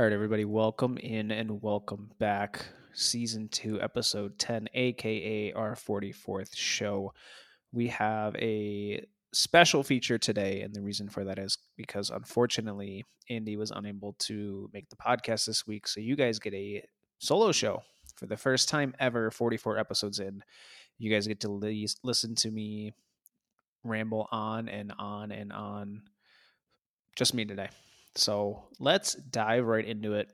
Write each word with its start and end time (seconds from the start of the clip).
All 0.00 0.04
right, 0.06 0.14
everybody, 0.14 0.46
welcome 0.46 0.96
in 0.96 1.30
and 1.30 1.60
welcome 1.60 2.10
back. 2.18 2.64
Season 2.94 3.50
2, 3.50 3.82
Episode 3.82 4.38
10, 4.38 4.68
aka 4.72 5.52
our 5.52 5.74
44th 5.74 6.56
show. 6.56 7.12
We 7.70 7.88
have 7.88 8.34
a 8.36 9.04
special 9.34 9.82
feature 9.82 10.16
today, 10.16 10.62
and 10.62 10.72
the 10.74 10.80
reason 10.80 11.10
for 11.10 11.24
that 11.24 11.38
is 11.38 11.58
because 11.76 12.08
unfortunately, 12.08 13.04
Andy 13.28 13.58
was 13.58 13.72
unable 13.72 14.14
to 14.20 14.70
make 14.72 14.88
the 14.88 14.96
podcast 14.96 15.44
this 15.44 15.66
week. 15.66 15.86
So 15.86 16.00
you 16.00 16.16
guys 16.16 16.38
get 16.38 16.54
a 16.54 16.82
solo 17.18 17.52
show 17.52 17.82
for 18.16 18.24
the 18.24 18.38
first 18.38 18.70
time 18.70 18.94
ever, 18.98 19.30
44 19.30 19.76
episodes 19.76 20.18
in. 20.18 20.42
You 20.96 21.12
guys 21.12 21.26
get 21.26 21.40
to 21.40 21.50
li- 21.50 21.86
listen 22.02 22.34
to 22.36 22.50
me 22.50 22.94
ramble 23.84 24.28
on 24.32 24.66
and 24.70 24.94
on 24.98 25.30
and 25.30 25.52
on. 25.52 26.04
Just 27.16 27.34
me 27.34 27.44
today. 27.44 27.68
So 28.14 28.64
let's 28.78 29.14
dive 29.14 29.64
right 29.66 29.84
into 29.84 30.14
it. 30.14 30.32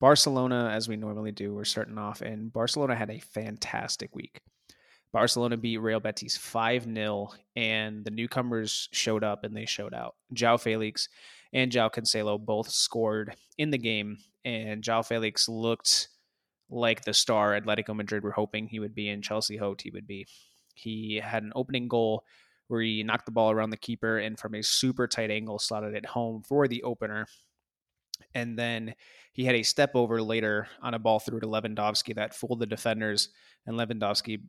Barcelona, 0.00 0.70
as 0.72 0.88
we 0.88 0.96
normally 0.96 1.32
do, 1.32 1.54
we're 1.54 1.64
starting 1.64 1.98
off, 1.98 2.22
and 2.22 2.52
Barcelona 2.52 2.94
had 2.94 3.10
a 3.10 3.20
fantastic 3.20 4.14
week. 4.14 4.40
Barcelona 5.12 5.56
beat 5.56 5.78
Real 5.78 6.00
Betis 6.00 6.36
5 6.36 6.84
0, 6.84 7.30
and 7.56 8.04
the 8.04 8.10
newcomers 8.10 8.88
showed 8.92 9.24
up 9.24 9.44
and 9.44 9.56
they 9.56 9.66
showed 9.66 9.92
out. 9.92 10.14
Joao 10.32 10.56
Felix 10.56 11.08
and 11.52 11.72
Joao 11.72 11.88
Cancelo 11.88 12.38
both 12.38 12.70
scored 12.70 13.36
in 13.58 13.70
the 13.70 13.78
game, 13.78 14.18
and 14.44 14.82
Joao 14.82 15.02
Felix 15.02 15.48
looked 15.48 16.08
like 16.70 17.02
the 17.02 17.12
star 17.12 17.60
Atletico 17.60 17.94
Madrid 17.94 18.22
were 18.22 18.30
hoping 18.30 18.68
he 18.68 18.78
would 18.78 18.94
be, 18.94 19.08
and 19.08 19.24
Chelsea 19.24 19.56
hoped 19.56 19.82
he 19.82 19.90
would 19.90 20.06
be. 20.06 20.26
He 20.74 21.20
had 21.22 21.42
an 21.42 21.52
opening 21.56 21.88
goal 21.88 22.24
where 22.70 22.82
he 22.82 23.02
knocked 23.02 23.26
the 23.26 23.32
ball 23.32 23.50
around 23.50 23.70
the 23.70 23.76
keeper 23.76 24.18
and 24.18 24.38
from 24.38 24.54
a 24.54 24.62
super 24.62 25.08
tight 25.08 25.30
angle 25.30 25.58
slotted 25.58 25.94
it 25.94 26.06
home 26.06 26.42
for 26.42 26.68
the 26.68 26.84
opener. 26.84 27.26
And 28.32 28.56
then 28.56 28.94
he 29.32 29.44
had 29.44 29.56
a 29.56 29.64
step 29.64 29.92
over 29.94 30.22
later 30.22 30.68
on 30.80 30.94
a 30.94 30.98
ball 30.98 31.18
through 31.18 31.40
to 31.40 31.48
Lewandowski 31.48 32.14
that 32.14 32.34
fooled 32.34 32.60
the 32.60 32.66
defenders, 32.66 33.30
and 33.66 33.76
Lewandowski 33.76 34.42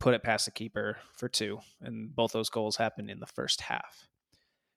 put 0.00 0.14
it 0.14 0.22
past 0.22 0.46
the 0.46 0.52
keeper 0.52 0.96
for 1.12 1.28
two. 1.28 1.58
And 1.82 2.14
both 2.14 2.32
those 2.32 2.48
goals 2.48 2.76
happened 2.76 3.10
in 3.10 3.20
the 3.20 3.26
first 3.26 3.60
half. 3.60 4.08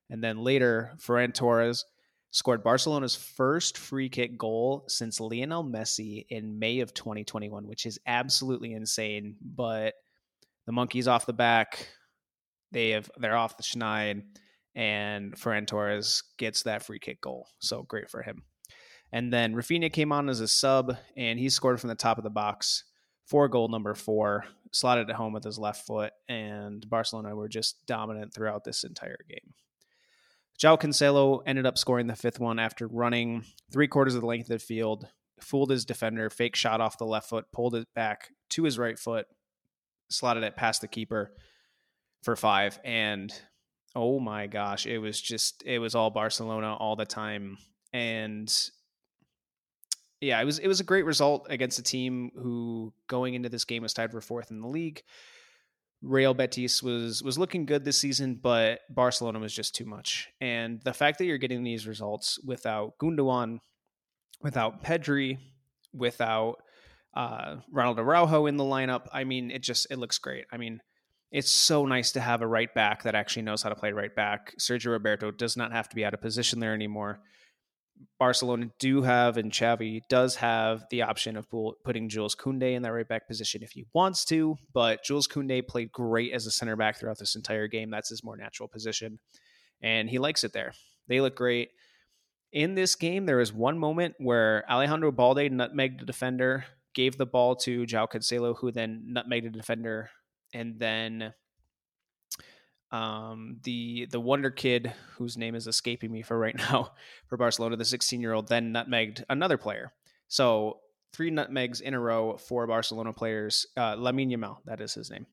And 0.09 0.21
then 0.21 0.43
later, 0.43 0.91
Ferran 0.97 1.33
Torres 1.33 1.85
scored 2.31 2.63
Barcelona's 2.63 3.15
first 3.15 3.77
free 3.77 4.09
kick 4.09 4.37
goal 4.37 4.83
since 4.87 5.19
Lionel 5.19 5.63
Messi 5.63 6.25
in 6.29 6.59
May 6.59 6.81
of 6.81 6.93
2021, 6.93 7.65
which 7.65 7.85
is 7.85 7.99
absolutely 8.05 8.73
insane. 8.73 9.35
But 9.41 9.93
the 10.65 10.73
monkey's 10.73 11.07
off 11.07 11.25
the 11.25 11.33
back. 11.33 11.87
They 12.71 12.91
have 12.91 13.09
they're 13.17 13.37
off 13.37 13.57
the 13.57 13.63
schneid, 13.63 14.23
and 14.75 15.33
Ferran 15.35 15.67
Torres 15.67 16.23
gets 16.37 16.63
that 16.63 16.83
free 16.83 16.99
kick 16.99 17.21
goal. 17.21 17.47
So 17.59 17.83
great 17.83 18.09
for 18.09 18.21
him. 18.21 18.43
And 19.11 19.33
then 19.33 19.55
Rafinha 19.55 19.91
came 19.91 20.11
on 20.11 20.29
as 20.29 20.39
a 20.39 20.47
sub, 20.47 20.95
and 21.17 21.39
he 21.39 21.49
scored 21.49 21.81
from 21.81 21.89
the 21.89 21.95
top 21.95 22.17
of 22.17 22.23
the 22.23 22.29
box 22.29 22.83
for 23.25 23.47
goal 23.47 23.67
number 23.67 23.93
four, 23.93 24.45
slotted 24.71 25.09
it 25.09 25.15
home 25.15 25.33
with 25.33 25.43
his 25.43 25.59
left 25.59 25.85
foot, 25.85 26.13
and 26.27 26.87
Barcelona 26.89 27.35
were 27.35 27.47
just 27.47 27.85
dominant 27.85 28.33
throughout 28.33 28.63
this 28.63 28.83
entire 28.83 29.19
game. 29.27 29.53
Joao 30.57 30.77
Cancelo 30.77 31.41
ended 31.45 31.65
up 31.65 31.77
scoring 31.77 32.07
the 32.07 32.15
fifth 32.15 32.39
one 32.39 32.59
after 32.59 32.87
running 32.87 33.45
three 33.71 33.87
quarters 33.87 34.15
of 34.15 34.21
the 34.21 34.27
length 34.27 34.49
of 34.49 34.59
the 34.59 34.65
field, 34.65 35.07
fooled 35.39 35.69
his 35.69 35.85
defender, 35.85 36.29
fake 36.29 36.55
shot 36.55 36.81
off 36.81 36.97
the 36.97 37.05
left 37.05 37.29
foot, 37.29 37.45
pulled 37.53 37.75
it 37.75 37.87
back 37.95 38.29
to 38.49 38.63
his 38.63 38.77
right 38.77 38.99
foot, 38.99 39.27
slotted 40.09 40.43
it 40.43 40.57
past 40.57 40.81
the 40.81 40.87
keeper, 40.87 41.31
for 42.23 42.35
five. 42.35 42.79
And 42.83 43.33
oh 43.95 44.19
my 44.19 44.47
gosh, 44.47 44.85
it 44.85 44.99
was 44.99 45.19
just, 45.19 45.63
it 45.65 45.79
was 45.79 45.95
all 45.95 46.09
Barcelona 46.09 46.75
all 46.75 46.95
the 46.95 47.05
time. 47.05 47.57
And 47.93 48.53
yeah, 50.21 50.41
it 50.41 50.45
was, 50.45 50.59
it 50.59 50.67
was 50.67 50.79
a 50.79 50.83
great 50.85 51.05
result 51.05 51.47
against 51.49 51.79
a 51.79 51.83
team 51.83 52.31
who 52.35 52.93
going 53.07 53.33
into 53.33 53.49
this 53.49 53.65
game 53.65 53.83
was 53.83 53.93
tied 53.93 54.11
for 54.11 54.21
fourth 54.21 54.51
in 54.51 54.61
the 54.61 54.67
league. 54.67 55.01
Real 56.01 56.33
Betis 56.33 56.81
was 56.81 57.21
was 57.21 57.37
looking 57.37 57.65
good 57.65 57.83
this 57.83 57.97
season, 57.97 58.35
but 58.35 58.79
Barcelona 58.89 59.39
was 59.39 59.53
just 59.53 59.75
too 59.75 59.85
much. 59.85 60.29
And 60.39 60.81
the 60.83 60.93
fact 60.93 61.17
that 61.17 61.25
you're 61.25 61.37
getting 61.37 61.63
these 61.63 61.87
results 61.87 62.39
without 62.45 62.97
Gundogan, 62.99 63.59
without 64.41 64.81
Pedri, 64.81 65.39
without 65.93 66.55
uh, 67.13 67.57
Ronald 67.69 67.99
Araujo 67.99 68.45
in 68.45 68.55
the 68.55 68.63
lineup, 68.63 69.07
I 69.11 69.25
mean, 69.25 69.51
it 69.51 69.61
just 69.61 69.87
it 69.91 69.99
looks 69.99 70.19
great. 70.19 70.45
I 70.53 70.57
mean, 70.57 70.79
it's 71.31 71.49
so 71.49 71.85
nice 71.85 72.11
to 72.13 72.19
have 72.19 72.41
a 72.41 72.47
right 72.47 72.73
back 72.73 73.03
that 73.03 73.15
actually 73.15 73.43
knows 73.43 73.61
how 73.61 73.69
to 73.69 73.75
play 73.75 73.91
right 73.91 74.15
back. 74.15 74.55
Sergio 74.59 74.91
Roberto 74.91 75.31
does 75.31 75.55
not 75.55 75.71
have 75.71 75.87
to 75.89 75.95
be 75.95 76.03
out 76.03 76.13
of 76.13 76.21
position 76.21 76.59
there 76.59 76.73
anymore. 76.73 77.19
Barcelona 78.17 78.71
do 78.79 79.01
have, 79.01 79.37
and 79.37 79.51
Xavi 79.51 80.01
does 80.09 80.37
have 80.37 80.85
the 80.89 81.01
option 81.01 81.35
of 81.35 81.47
putting 81.83 82.07
Jules 82.07 82.35
Koundé 82.35 82.73
in 82.73 82.81
that 82.83 82.93
right 82.93 83.07
back 83.07 83.27
position 83.27 83.61
if 83.61 83.71
he 83.71 83.85
wants 83.93 84.23
to, 84.25 84.55
but 84.73 85.03
Jules 85.03 85.27
Koundé 85.27 85.67
played 85.67 85.91
great 85.91 86.33
as 86.33 86.45
a 86.45 86.51
center 86.51 86.77
back 86.77 86.97
throughout 86.97 87.19
this 87.19 87.35
entire 87.35 87.67
game. 87.67 87.89
That's 87.89 88.09
his 88.09 88.23
more 88.23 88.37
natural 88.37 88.69
position, 88.69 89.19
and 89.81 90.09
he 90.09 90.17
likes 90.17 90.43
it 90.43 90.53
there. 90.53 90.73
They 91.07 91.19
look 91.19 91.35
great. 91.35 91.71
In 92.53 92.73
this 92.73 92.95
game, 92.95 93.25
there 93.25 93.37
was 93.37 93.53
one 93.53 93.77
moment 93.77 94.15
where 94.17 94.63
Alejandro 94.71 95.11
Balde 95.11 95.51
nutmegged 95.51 95.99
the 95.99 96.05
defender, 96.05 96.65
gave 96.95 97.17
the 97.17 97.25
ball 97.25 97.55
to 97.57 97.85
Joao 97.85 98.07
Cancelo, 98.07 98.57
who 98.57 98.71
then 98.71 99.13
nutmegged 99.13 99.43
the 99.43 99.49
defender 99.49 100.09
and 100.53 100.79
then 100.79 101.33
um, 102.91 103.57
the 103.63 104.07
the 104.11 104.19
wonder 104.19 104.49
kid 104.49 104.93
whose 105.17 105.37
name 105.37 105.55
is 105.55 105.67
escaping 105.67 106.11
me 106.11 106.21
for 106.21 106.37
right 106.37 106.55
now 106.71 106.93
for 107.27 107.37
Barcelona, 107.37 107.75
the 107.77 107.85
16 107.85 108.21
year 108.21 108.33
old, 108.33 108.47
then 108.47 108.73
nutmegged 108.73 109.23
another 109.29 109.57
player. 109.57 109.93
So 110.27 110.79
three 111.13 111.31
nutmegs 111.31 111.81
in 111.81 111.93
a 111.93 111.99
row 111.99 112.37
for 112.37 112.67
Barcelona 112.67 113.13
players. 113.13 113.65
Uh, 113.75 113.95
Lamine 113.95 114.31
Yamal, 114.31 114.57
that 114.65 114.81
is 114.81 114.93
his 114.93 115.09
name, 115.09 115.25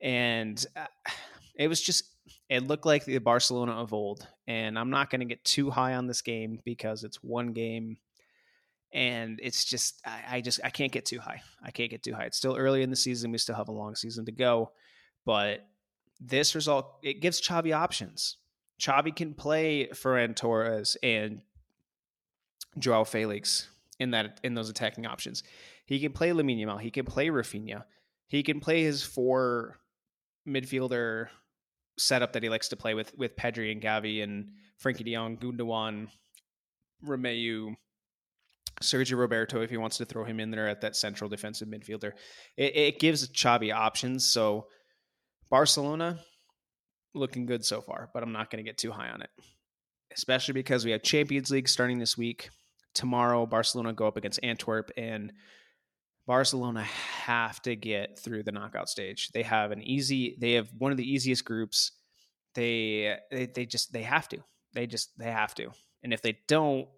and 0.00 0.64
uh, 0.76 0.86
it 1.58 1.68
was 1.68 1.80
just 1.80 2.04
it 2.48 2.66
looked 2.66 2.86
like 2.86 3.04
the 3.04 3.18
Barcelona 3.18 3.72
of 3.72 3.92
old. 3.92 4.26
And 4.46 4.78
I'm 4.78 4.90
not 4.90 5.10
going 5.10 5.20
to 5.20 5.26
get 5.26 5.44
too 5.44 5.70
high 5.70 5.94
on 5.94 6.06
this 6.06 6.22
game 6.22 6.60
because 6.64 7.02
it's 7.02 7.22
one 7.22 7.52
game 7.52 7.96
and 8.92 9.38
it's 9.42 9.64
just 9.64 10.00
I, 10.04 10.36
I, 10.36 10.40
just 10.40 10.60
I 10.64 10.70
can't 10.70 10.92
get 10.92 11.04
too 11.04 11.20
high. 11.20 11.42
I 11.62 11.70
can't 11.70 11.90
get 11.90 12.02
too 12.02 12.14
high. 12.14 12.24
It's 12.24 12.36
still 12.36 12.56
early 12.56 12.82
in 12.82 12.90
the 12.90 12.96
season. 12.96 13.32
We 13.32 13.38
still 13.38 13.56
have 13.56 13.68
a 13.68 13.72
long 13.72 13.94
season 13.94 14.24
to 14.26 14.32
go, 14.32 14.72
but 15.24 15.66
this 16.20 16.54
result 16.54 16.98
it 17.02 17.20
gives 17.20 17.40
Xavi 17.40 17.74
options. 17.74 18.36
Xavi 18.80 19.14
can 19.14 19.34
play 19.34 19.88
Ferran 19.92 20.36
Torres 20.36 20.96
and 21.02 21.42
Joao 22.78 23.04
Felix 23.04 23.68
in 23.98 24.10
that 24.12 24.40
in 24.42 24.54
those 24.54 24.68
attacking 24.68 25.06
options. 25.06 25.42
He 25.86 26.00
can 26.00 26.12
play 26.12 26.30
Lamine 26.30 26.60
Yamal. 26.60 26.80
He 26.80 26.90
can 26.90 27.06
play 27.06 27.28
Rafinha. 27.28 27.84
He 28.28 28.42
can 28.42 28.60
play 28.60 28.82
his 28.82 29.02
four 29.02 29.78
midfielder 30.46 31.28
setup 31.98 32.32
that 32.34 32.42
he 32.42 32.48
likes 32.48 32.68
to 32.68 32.76
play 32.76 32.94
with 32.94 33.16
with 33.16 33.36
Pedri 33.36 33.72
and 33.72 33.82
Gavi 33.82 34.22
and 34.22 34.52
Frenkie 34.82 35.04
De 35.04 35.14
Jong, 35.14 35.38
Gundogan, 35.38 36.08
Romeu, 37.04 37.76
Sergio 38.82 39.18
Roberto 39.18 39.62
if 39.62 39.70
he 39.70 39.76
wants 39.76 39.96
to 39.98 40.04
throw 40.04 40.24
him 40.24 40.40
in 40.40 40.50
there 40.50 40.68
at 40.68 40.82
that 40.82 40.96
central 40.96 41.30
defensive 41.30 41.68
midfielder. 41.68 42.12
It, 42.56 42.76
it 42.76 43.00
gives 43.00 43.26
Xavi 43.28 43.74
options. 43.74 44.30
So 44.30 44.66
Barcelona 45.50 46.18
looking 47.14 47.46
good 47.46 47.64
so 47.64 47.80
far, 47.80 48.10
but 48.12 48.22
I'm 48.22 48.32
not 48.32 48.50
going 48.50 48.62
to 48.62 48.68
get 48.68 48.78
too 48.78 48.92
high 48.92 49.08
on 49.08 49.22
it, 49.22 49.30
especially 50.14 50.54
because 50.54 50.84
we 50.84 50.90
have 50.90 51.02
Champions 51.02 51.50
League 51.50 51.68
starting 51.68 51.98
this 51.98 52.18
week. 52.18 52.50
Tomorrow, 52.94 53.46
Barcelona 53.46 53.92
go 53.92 54.06
up 54.06 54.16
against 54.16 54.40
Antwerp, 54.42 54.90
and 54.96 55.32
Barcelona 56.26 56.82
have 56.82 57.60
to 57.62 57.76
get 57.76 58.18
through 58.18 58.42
the 58.42 58.52
knockout 58.52 58.88
stage. 58.88 59.28
They 59.32 59.42
have 59.42 59.70
an 59.70 59.82
easy. 59.82 60.36
They 60.40 60.52
have 60.52 60.68
one 60.76 60.92
of 60.92 60.98
the 60.98 61.10
easiest 61.10 61.44
groups. 61.44 61.92
They 62.54 63.16
they, 63.30 63.46
they 63.46 63.66
just 63.66 63.92
they 63.92 64.02
have 64.02 64.28
to. 64.30 64.38
They 64.72 64.86
just 64.86 65.10
they 65.18 65.30
have 65.30 65.54
to. 65.56 65.70
And 66.02 66.12
if 66.12 66.22
they 66.22 66.38
don't, 66.48 66.88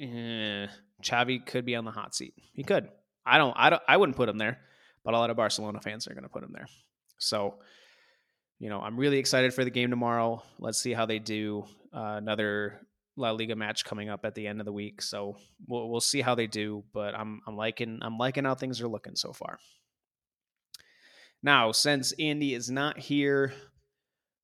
eh, 0.00 0.66
Xavi 1.02 1.44
could 1.44 1.64
be 1.64 1.76
on 1.76 1.84
the 1.84 1.90
hot 1.90 2.14
seat. 2.14 2.34
He 2.52 2.64
could. 2.64 2.88
I 3.24 3.38
don't. 3.38 3.54
I 3.56 3.70
don't. 3.70 3.82
I 3.86 3.96
wouldn't 3.96 4.16
put 4.16 4.28
him 4.28 4.38
there, 4.38 4.58
but 5.04 5.14
a 5.14 5.18
lot 5.18 5.30
of 5.30 5.36
Barcelona 5.36 5.80
fans 5.80 6.06
are 6.06 6.14
going 6.14 6.24
to 6.24 6.28
put 6.28 6.42
him 6.42 6.52
there. 6.52 6.66
So, 7.18 7.56
you 8.58 8.68
know, 8.68 8.80
I'm 8.80 8.96
really 8.96 9.18
excited 9.18 9.52
for 9.52 9.64
the 9.64 9.70
game 9.70 9.90
tomorrow. 9.90 10.42
Let's 10.58 10.80
see 10.80 10.92
how 10.92 11.06
they 11.06 11.18
do. 11.18 11.64
Uh, 11.92 12.16
another 12.18 12.80
La 13.16 13.32
Liga 13.32 13.56
match 13.56 13.84
coming 13.84 14.08
up 14.08 14.24
at 14.24 14.34
the 14.34 14.46
end 14.46 14.60
of 14.60 14.66
the 14.66 14.72
week, 14.72 15.02
so 15.02 15.36
we'll 15.66 15.90
we'll 15.90 16.00
see 16.00 16.20
how 16.20 16.34
they 16.34 16.46
do. 16.46 16.84
But 16.92 17.14
I'm 17.14 17.40
I'm 17.46 17.56
liking 17.56 17.98
I'm 18.02 18.18
liking 18.18 18.44
how 18.44 18.54
things 18.54 18.80
are 18.80 18.88
looking 18.88 19.16
so 19.16 19.32
far. 19.32 19.58
Now, 21.42 21.70
since 21.72 22.12
Andy 22.18 22.54
is 22.54 22.68
not 22.68 22.98
here, 22.98 23.52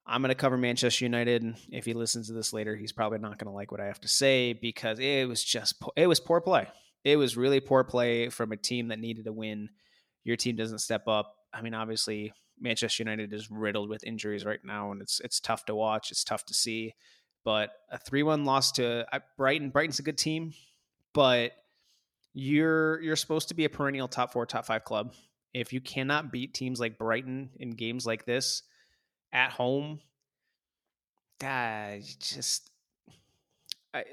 I'm 0.07 0.21
going 0.21 0.29
to 0.29 0.35
cover 0.35 0.57
Manchester 0.57 1.05
United. 1.05 1.43
And 1.43 1.57
if 1.71 1.87
he 1.87 1.95
listens 1.95 2.27
to 2.27 2.35
this 2.35 2.53
later, 2.53 2.77
he's 2.77 2.93
probably 2.93 3.19
not 3.19 3.39
going 3.39 3.51
to 3.51 3.55
like 3.55 3.73
what 3.73 3.81
I 3.81 3.87
have 3.87 4.01
to 4.03 4.09
say 4.09 4.53
because 4.53 4.99
it 4.99 5.29
was 5.29 5.43
just 5.43 5.83
it 5.97 6.07
was 6.07 6.21
poor 6.21 6.41
play. 6.41 6.69
It 7.05 7.17
was 7.17 7.37
really 7.37 7.61
poor 7.61 7.85
play 7.85 8.29
from 8.29 8.53
a 8.53 8.57
team 8.57 8.89
that 8.89 8.99
needed 8.99 9.27
a 9.27 9.33
win. 9.33 9.71
Your 10.25 10.37
team 10.37 10.57
doesn't 10.57 10.79
step 10.79 11.07
up. 11.09 11.35
I 11.53 11.63
mean, 11.63 11.75
obviously, 11.75 12.33
Manchester 12.61 13.03
United 13.03 13.33
is 13.33 13.51
riddled 13.51 13.89
with 13.89 14.05
injuries 14.05 14.45
right 14.45 14.61
now, 14.65 14.93
and 14.93 15.03
it's 15.03 15.21
it's 15.21 15.41
tough 15.41 15.65
to 15.67 15.75
watch. 15.75 16.11
It's 16.11 16.25
tough 16.25 16.45
to 16.47 16.55
see. 16.55 16.95
But 17.45 17.71
a 17.91 17.99
three-one 17.99 18.45
loss 18.45 18.73
to 18.73 19.07
Brighton. 19.37 19.71
Brighton's 19.71 19.99
a 19.99 20.03
good 20.03 20.19
team. 20.19 20.55
but 21.15 21.53
you're 22.35 23.01
you're 23.01 23.17
supposed 23.17 23.49
to 23.49 23.55
be 23.55 23.65
a 23.65 23.71
perennial 23.71 24.09
top 24.09 24.33
four, 24.33 24.45
top 24.45 24.67
five 24.67 24.85
club. 24.85 25.15
If 25.55 25.73
you 25.73 25.81
cannot 25.81 26.33
beat 26.33 26.53
teams 26.53 26.81
like 26.81 26.99
Brighton 26.99 27.51
in 27.57 27.71
games 27.71 28.05
like 28.05 28.27
this 28.27 28.63
at 29.35 29.51
home, 29.51 30.01
that 31.41 32.01
just 32.21 32.71
I 33.93 34.05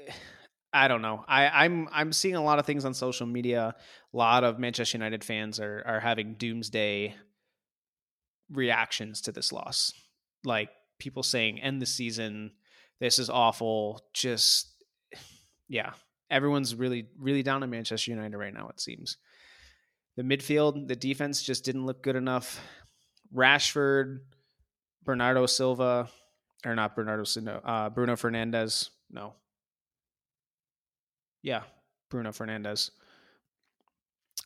I 0.72 0.88
don't 0.88 1.02
know. 1.02 1.24
I, 1.26 1.64
I'm 1.64 1.88
I'm 1.92 2.12
seeing 2.12 2.34
a 2.34 2.42
lot 2.42 2.58
of 2.58 2.66
things 2.66 2.84
on 2.84 2.92
social 2.92 3.26
media. 3.26 3.74
A 4.12 4.16
lot 4.16 4.44
of 4.44 4.58
Manchester 4.58 4.98
United 4.98 5.24
fans 5.24 5.60
are 5.60 5.82
are 5.86 6.00
having 6.00 6.34
doomsday 6.34 7.14
reactions 8.50 9.22
to 9.22 9.32
this 9.32 9.52
loss. 9.52 9.92
Like 10.44 10.70
people 10.98 11.22
saying, 11.22 11.60
end 11.60 11.80
the 11.80 11.86
season, 11.86 12.52
this 13.00 13.18
is 13.18 13.30
awful. 13.30 14.02
Just 14.12 14.68
yeah. 15.68 15.92
Everyone's 16.30 16.74
really, 16.74 17.08
really 17.18 17.42
down 17.42 17.62
on 17.62 17.68
Manchester 17.68 18.10
United 18.10 18.36
right 18.36 18.54
now, 18.54 18.68
it 18.68 18.80
seems. 18.80 19.18
The 20.16 20.22
midfield, 20.22 20.88
the 20.88 20.96
defense 20.96 21.42
just 21.42 21.62
didn't 21.62 21.84
look 21.84 22.02
good 22.02 22.16
enough. 22.16 22.58
Rashford, 23.34 24.20
Bernardo 25.04 25.46
Silva, 25.46 26.08
or 26.64 26.74
not 26.74 26.94
Bernardo 26.94 27.24
Silva, 27.24 27.60
uh, 27.64 27.90
Bruno 27.90 28.14
Fernandes. 28.14 28.90
No, 29.10 29.34
yeah, 31.42 31.62
Bruno 32.10 32.30
Fernandes. 32.30 32.90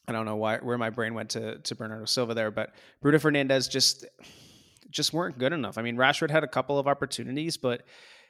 I 0.09 0.13
don't 0.13 0.25
know 0.25 0.37
why 0.37 0.59
where 0.59 0.79
my 0.79 0.91
brain 0.91 1.15
went 1.15 1.31
to 1.31 1.59
to 1.59 1.75
Bernardo 1.75 2.05
Silva 2.05 2.35
there, 2.35 2.51
but 2.51 2.75
Bruno 3.03 3.19
Fernandes 3.19 3.71
just 3.71 4.07
just 4.91 5.13
weren't 5.13 5.39
good 5.39 5.53
enough. 5.53 5.79
I 5.79 5.83
mean, 5.83 5.97
Rashford 5.97 6.31
had 6.31 6.45
a 6.45 6.49
couple 6.49 6.79
of 6.79 6.87
opportunities, 6.87 7.57
but 7.57 7.83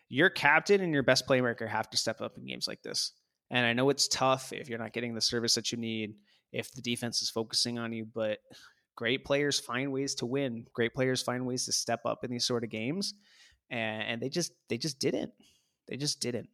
your 0.08 0.30
captain 0.30 0.80
and 0.80 0.92
your 0.92 1.02
best 1.02 1.26
playmaker 1.26 1.68
have 1.68 1.90
to 1.90 1.96
step 1.96 2.20
up 2.20 2.38
in 2.38 2.46
games 2.46 2.66
like 2.66 2.82
this. 2.82 3.12
And 3.50 3.64
I 3.64 3.72
know 3.72 3.90
it's 3.90 4.08
tough 4.08 4.52
if 4.52 4.68
you're 4.68 4.78
not 4.78 4.92
getting 4.92 5.14
the 5.14 5.20
service 5.20 5.54
that 5.54 5.70
you 5.70 5.78
need, 5.78 6.14
if 6.52 6.72
the 6.72 6.82
defense 6.82 7.22
is 7.22 7.30
focusing 7.30 7.78
on 7.78 7.92
you, 7.92 8.06
but 8.12 8.38
great 8.96 9.24
players 9.24 9.60
find 9.60 9.92
ways 9.92 10.14
to 10.16 10.26
win. 10.26 10.66
Great 10.72 10.94
players 10.94 11.22
find 11.22 11.46
ways 11.46 11.66
to 11.66 11.72
step 11.72 12.00
up 12.04 12.24
in 12.24 12.30
these 12.30 12.46
sort 12.46 12.64
of 12.64 12.70
games. 12.70 13.14
And, 13.70 14.02
and 14.02 14.22
they 14.22 14.28
just 14.28 14.52
they 14.68 14.78
just 14.78 14.98
didn't. 14.98 15.32
They 15.88 15.96
just 15.96 16.20
didn't. 16.20 16.48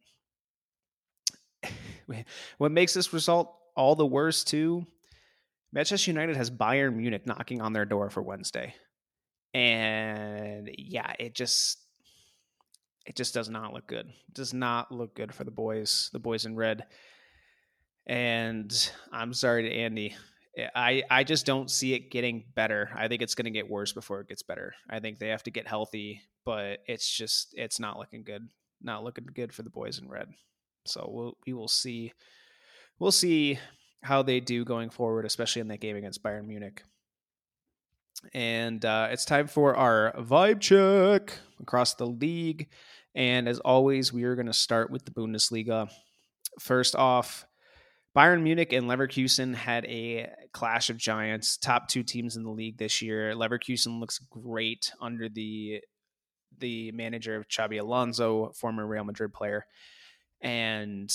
what 2.57 2.71
makes 2.71 2.93
this 2.93 3.13
result 3.13 3.57
all 3.75 3.95
the 3.95 4.05
worse 4.05 4.43
too 4.43 4.85
manchester 5.71 6.11
united 6.11 6.35
has 6.35 6.51
bayern 6.51 6.95
munich 6.95 7.25
knocking 7.25 7.61
on 7.61 7.73
their 7.73 7.85
door 7.85 8.09
for 8.09 8.21
wednesday 8.21 8.73
and 9.53 10.69
yeah 10.77 11.13
it 11.19 11.33
just 11.33 11.79
it 13.05 13.15
just 13.15 13.33
does 13.33 13.49
not 13.49 13.73
look 13.73 13.87
good 13.87 14.05
it 14.05 14.33
does 14.33 14.53
not 14.53 14.91
look 14.91 15.15
good 15.15 15.33
for 15.33 15.43
the 15.43 15.51
boys 15.51 16.09
the 16.13 16.19
boys 16.19 16.45
in 16.45 16.55
red 16.55 16.85
and 18.05 18.91
i'm 19.11 19.33
sorry 19.33 19.63
to 19.63 19.73
andy 19.73 20.15
I, 20.57 21.03
I 21.09 21.23
just 21.23 21.45
don't 21.45 21.69
see 21.69 21.93
it 21.93 22.11
getting 22.11 22.43
better. 22.53 22.91
I 22.95 23.07
think 23.07 23.21
it's 23.21 23.35
going 23.35 23.45
to 23.45 23.51
get 23.51 23.69
worse 23.69 23.91
before 23.91 24.21
it 24.21 24.27
gets 24.27 24.43
better. 24.43 24.75
I 24.89 24.99
think 24.99 25.17
they 25.17 25.29
have 25.29 25.43
to 25.43 25.51
get 25.51 25.67
healthy, 25.67 26.21
but 26.45 26.79
it's 26.87 27.09
just 27.09 27.55
it's 27.57 27.79
not 27.79 27.97
looking 27.97 28.23
good. 28.23 28.47
Not 28.81 29.03
looking 29.03 29.25
good 29.33 29.53
for 29.53 29.63
the 29.63 29.69
boys 29.69 29.99
in 29.99 30.09
red. 30.09 30.27
So 30.85 31.09
we'll, 31.11 31.37
we 31.47 31.53
will 31.53 31.67
see. 31.67 32.13
We'll 32.99 33.11
see 33.11 33.57
how 34.03 34.21
they 34.21 34.39
do 34.39 34.65
going 34.65 34.89
forward, 34.89 35.25
especially 35.25 35.61
in 35.61 35.69
that 35.69 35.79
game 35.79 35.95
against 35.95 36.21
Bayern 36.21 36.45
Munich. 36.45 36.83
And 38.33 38.83
uh, 38.85 39.07
it's 39.11 39.25
time 39.25 39.47
for 39.47 39.75
our 39.75 40.13
vibe 40.17 40.59
check 40.61 41.33
across 41.59 41.95
the 41.95 42.05
league. 42.05 42.69
And 43.15 43.47
as 43.47 43.59
always, 43.59 44.13
we 44.13 44.23
are 44.23 44.35
going 44.35 44.47
to 44.47 44.53
start 44.53 44.91
with 44.91 45.05
the 45.05 45.11
Bundesliga. 45.11 45.89
First 46.59 46.95
off, 46.95 47.45
Bayern 48.15 48.43
Munich 48.43 48.73
and 48.73 48.87
Leverkusen 48.87 49.55
had 49.55 49.85
a 49.85 50.29
clash 50.51 50.89
of 50.89 50.97
giants, 50.97 51.57
top 51.57 51.87
two 51.87 52.03
teams 52.03 52.35
in 52.35 52.43
the 52.43 52.51
league 52.51 52.77
this 52.77 53.01
year. 53.01 53.33
Leverkusen 53.33 53.99
looks 53.99 54.19
great 54.29 54.91
under 55.01 55.29
the 55.29 55.81
the 56.59 56.91
manager 56.91 57.35
of 57.35 57.47
Xabi 57.47 57.79
Alonso, 57.81 58.51
former 58.53 58.85
Real 58.85 59.03
Madrid 59.03 59.33
player 59.33 59.65
and 60.43 61.11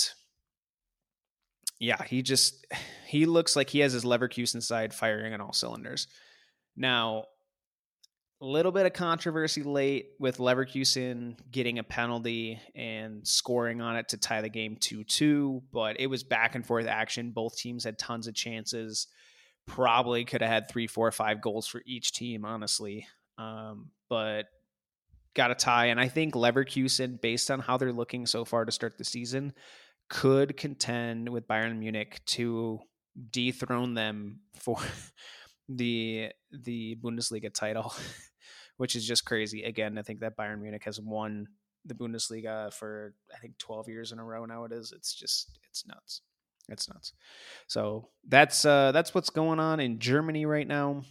yeah, 1.78 2.02
he 2.02 2.22
just 2.22 2.66
he 3.06 3.26
looks 3.26 3.54
like 3.54 3.70
he 3.70 3.80
has 3.80 3.92
his 3.92 4.04
Leverkusen 4.04 4.62
side 4.62 4.92
firing 4.92 5.32
on 5.34 5.40
all 5.40 5.52
cylinders. 5.52 6.08
Now, 6.76 7.26
a 8.40 8.46
little 8.46 8.70
bit 8.70 8.86
of 8.86 8.92
controversy 8.92 9.62
late 9.62 10.10
with 10.20 10.38
Leverkusen 10.38 11.36
getting 11.50 11.78
a 11.78 11.82
penalty 11.82 12.60
and 12.74 13.26
scoring 13.26 13.80
on 13.80 13.96
it 13.96 14.10
to 14.10 14.16
tie 14.16 14.40
the 14.40 14.48
game 14.48 14.76
2-2, 14.76 15.62
but 15.72 15.98
it 15.98 16.06
was 16.06 16.22
back 16.22 16.54
and 16.54 16.64
forth 16.64 16.86
action. 16.86 17.32
Both 17.32 17.56
teams 17.56 17.82
had 17.82 17.98
tons 17.98 18.28
of 18.28 18.34
chances. 18.34 19.08
Probably 19.66 20.24
could 20.24 20.40
have 20.40 20.50
had 20.50 20.68
three, 20.68 20.86
four, 20.86 21.10
five 21.10 21.40
goals 21.40 21.66
for 21.66 21.82
each 21.84 22.12
team, 22.12 22.44
honestly. 22.44 23.08
Um, 23.38 23.90
but 24.08 24.46
got 25.34 25.50
a 25.50 25.56
tie. 25.56 25.86
And 25.86 26.00
I 26.00 26.08
think 26.08 26.34
Leverkusen, 26.34 27.20
based 27.20 27.50
on 27.50 27.58
how 27.58 27.76
they're 27.76 27.92
looking 27.92 28.24
so 28.24 28.44
far 28.44 28.64
to 28.64 28.72
start 28.72 28.98
the 28.98 29.04
season, 29.04 29.52
could 30.08 30.56
contend 30.56 31.28
with 31.28 31.48
Bayern 31.48 31.78
Munich 31.78 32.20
to 32.26 32.78
dethrone 33.30 33.94
them 33.94 34.40
for 34.54 34.78
the 35.68 36.30
the 36.50 36.96
Bundesliga 37.02 37.52
title, 37.52 37.94
which 38.76 38.96
is 38.96 39.06
just 39.06 39.24
crazy. 39.24 39.64
Again, 39.64 39.98
I 39.98 40.02
think 40.02 40.20
that 40.20 40.36
Bayern 40.36 40.60
Munich 40.60 40.84
has 40.84 41.00
won 41.00 41.48
the 41.84 41.94
Bundesliga 41.94 42.72
for 42.72 43.14
I 43.34 43.38
think 43.38 43.58
12 43.58 43.88
years 43.88 44.12
in 44.12 44.18
a 44.18 44.24
row 44.24 44.44
now 44.44 44.64
it 44.64 44.72
is. 44.72 44.92
It's 44.92 45.14
just 45.14 45.58
it's 45.68 45.86
nuts. 45.86 46.22
It's 46.68 46.88
nuts. 46.88 47.12
So 47.66 48.08
that's 48.26 48.64
uh 48.64 48.92
that's 48.92 49.14
what's 49.14 49.30
going 49.30 49.60
on 49.60 49.80
in 49.80 49.98
Germany 49.98 50.46
right 50.46 50.66
now. 50.66 51.02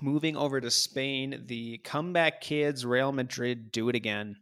Moving 0.00 0.36
over 0.36 0.60
to 0.60 0.70
Spain, 0.70 1.44
the 1.46 1.78
comeback 1.78 2.40
kids, 2.40 2.86
Real 2.86 3.12
Madrid, 3.12 3.70
do 3.70 3.88
it 3.90 3.96
again. 3.96 4.36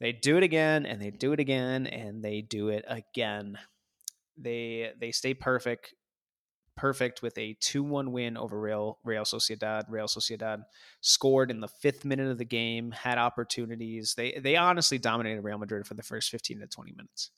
They 0.00 0.12
do 0.12 0.36
it 0.36 0.42
again 0.42 0.86
and 0.86 1.00
they 1.00 1.10
do 1.10 1.32
it 1.32 1.40
again 1.40 1.86
and 1.86 2.22
they 2.22 2.42
do 2.42 2.68
it 2.68 2.84
again. 2.88 3.58
They 4.36 4.92
they 5.00 5.10
stay 5.10 5.34
perfect, 5.34 5.94
perfect 6.78 7.20
with 7.20 7.36
a 7.36 7.56
2-1 7.60 8.08
win 8.08 8.36
over 8.36 8.58
Real 8.58 8.98
Real 9.04 9.24
Sociedad. 9.24 9.82
Real 9.88 10.06
Sociedad 10.06 10.62
scored 11.00 11.50
in 11.50 11.60
the 11.60 11.68
fifth 11.68 12.04
minute 12.04 12.30
of 12.30 12.38
the 12.38 12.44
game, 12.44 12.92
had 12.92 13.18
opportunities. 13.18 14.14
They 14.16 14.38
they 14.40 14.56
honestly 14.56 14.98
dominated 14.98 15.42
Real 15.42 15.58
Madrid 15.58 15.86
for 15.86 15.94
the 15.94 16.02
first 16.02 16.30
15 16.30 16.60
to 16.60 16.66
20 16.66 16.92
minutes. 16.92 17.30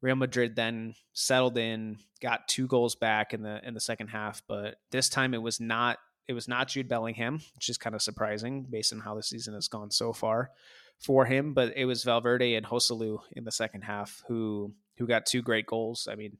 Real 0.00 0.16
Madrid 0.16 0.56
then 0.56 0.94
settled 1.12 1.58
in, 1.58 1.98
got 2.22 2.48
two 2.48 2.66
goals 2.66 2.96
back 2.96 3.34
in 3.34 3.42
the 3.42 3.60
in 3.62 3.74
the 3.74 3.80
second 3.80 4.08
half, 4.08 4.42
but 4.48 4.76
this 4.90 5.08
time 5.08 5.34
it 5.34 5.42
was 5.42 5.60
not 5.60 5.98
it 6.26 6.32
was 6.32 6.48
not 6.48 6.68
Jude 6.68 6.88
Bellingham, 6.88 7.40
which 7.54 7.68
is 7.68 7.76
kind 7.76 7.94
of 7.94 8.02
surprising 8.02 8.66
based 8.68 8.92
on 8.92 9.00
how 9.00 9.14
the 9.14 9.22
season 9.22 9.54
has 9.54 9.68
gone 9.68 9.90
so 9.90 10.12
far 10.12 10.50
for 10.98 11.26
him. 11.26 11.54
But 11.54 11.76
it 11.76 11.84
was 11.84 12.04
Valverde 12.04 12.54
and 12.54 12.64
Joselu 12.64 13.18
in 13.32 13.44
the 13.44 13.52
second 13.52 13.82
half 13.82 14.22
who 14.28 14.72
who 14.96 15.06
got 15.06 15.26
two 15.26 15.42
great 15.42 15.66
goals. 15.66 16.08
I 16.10 16.14
mean, 16.14 16.38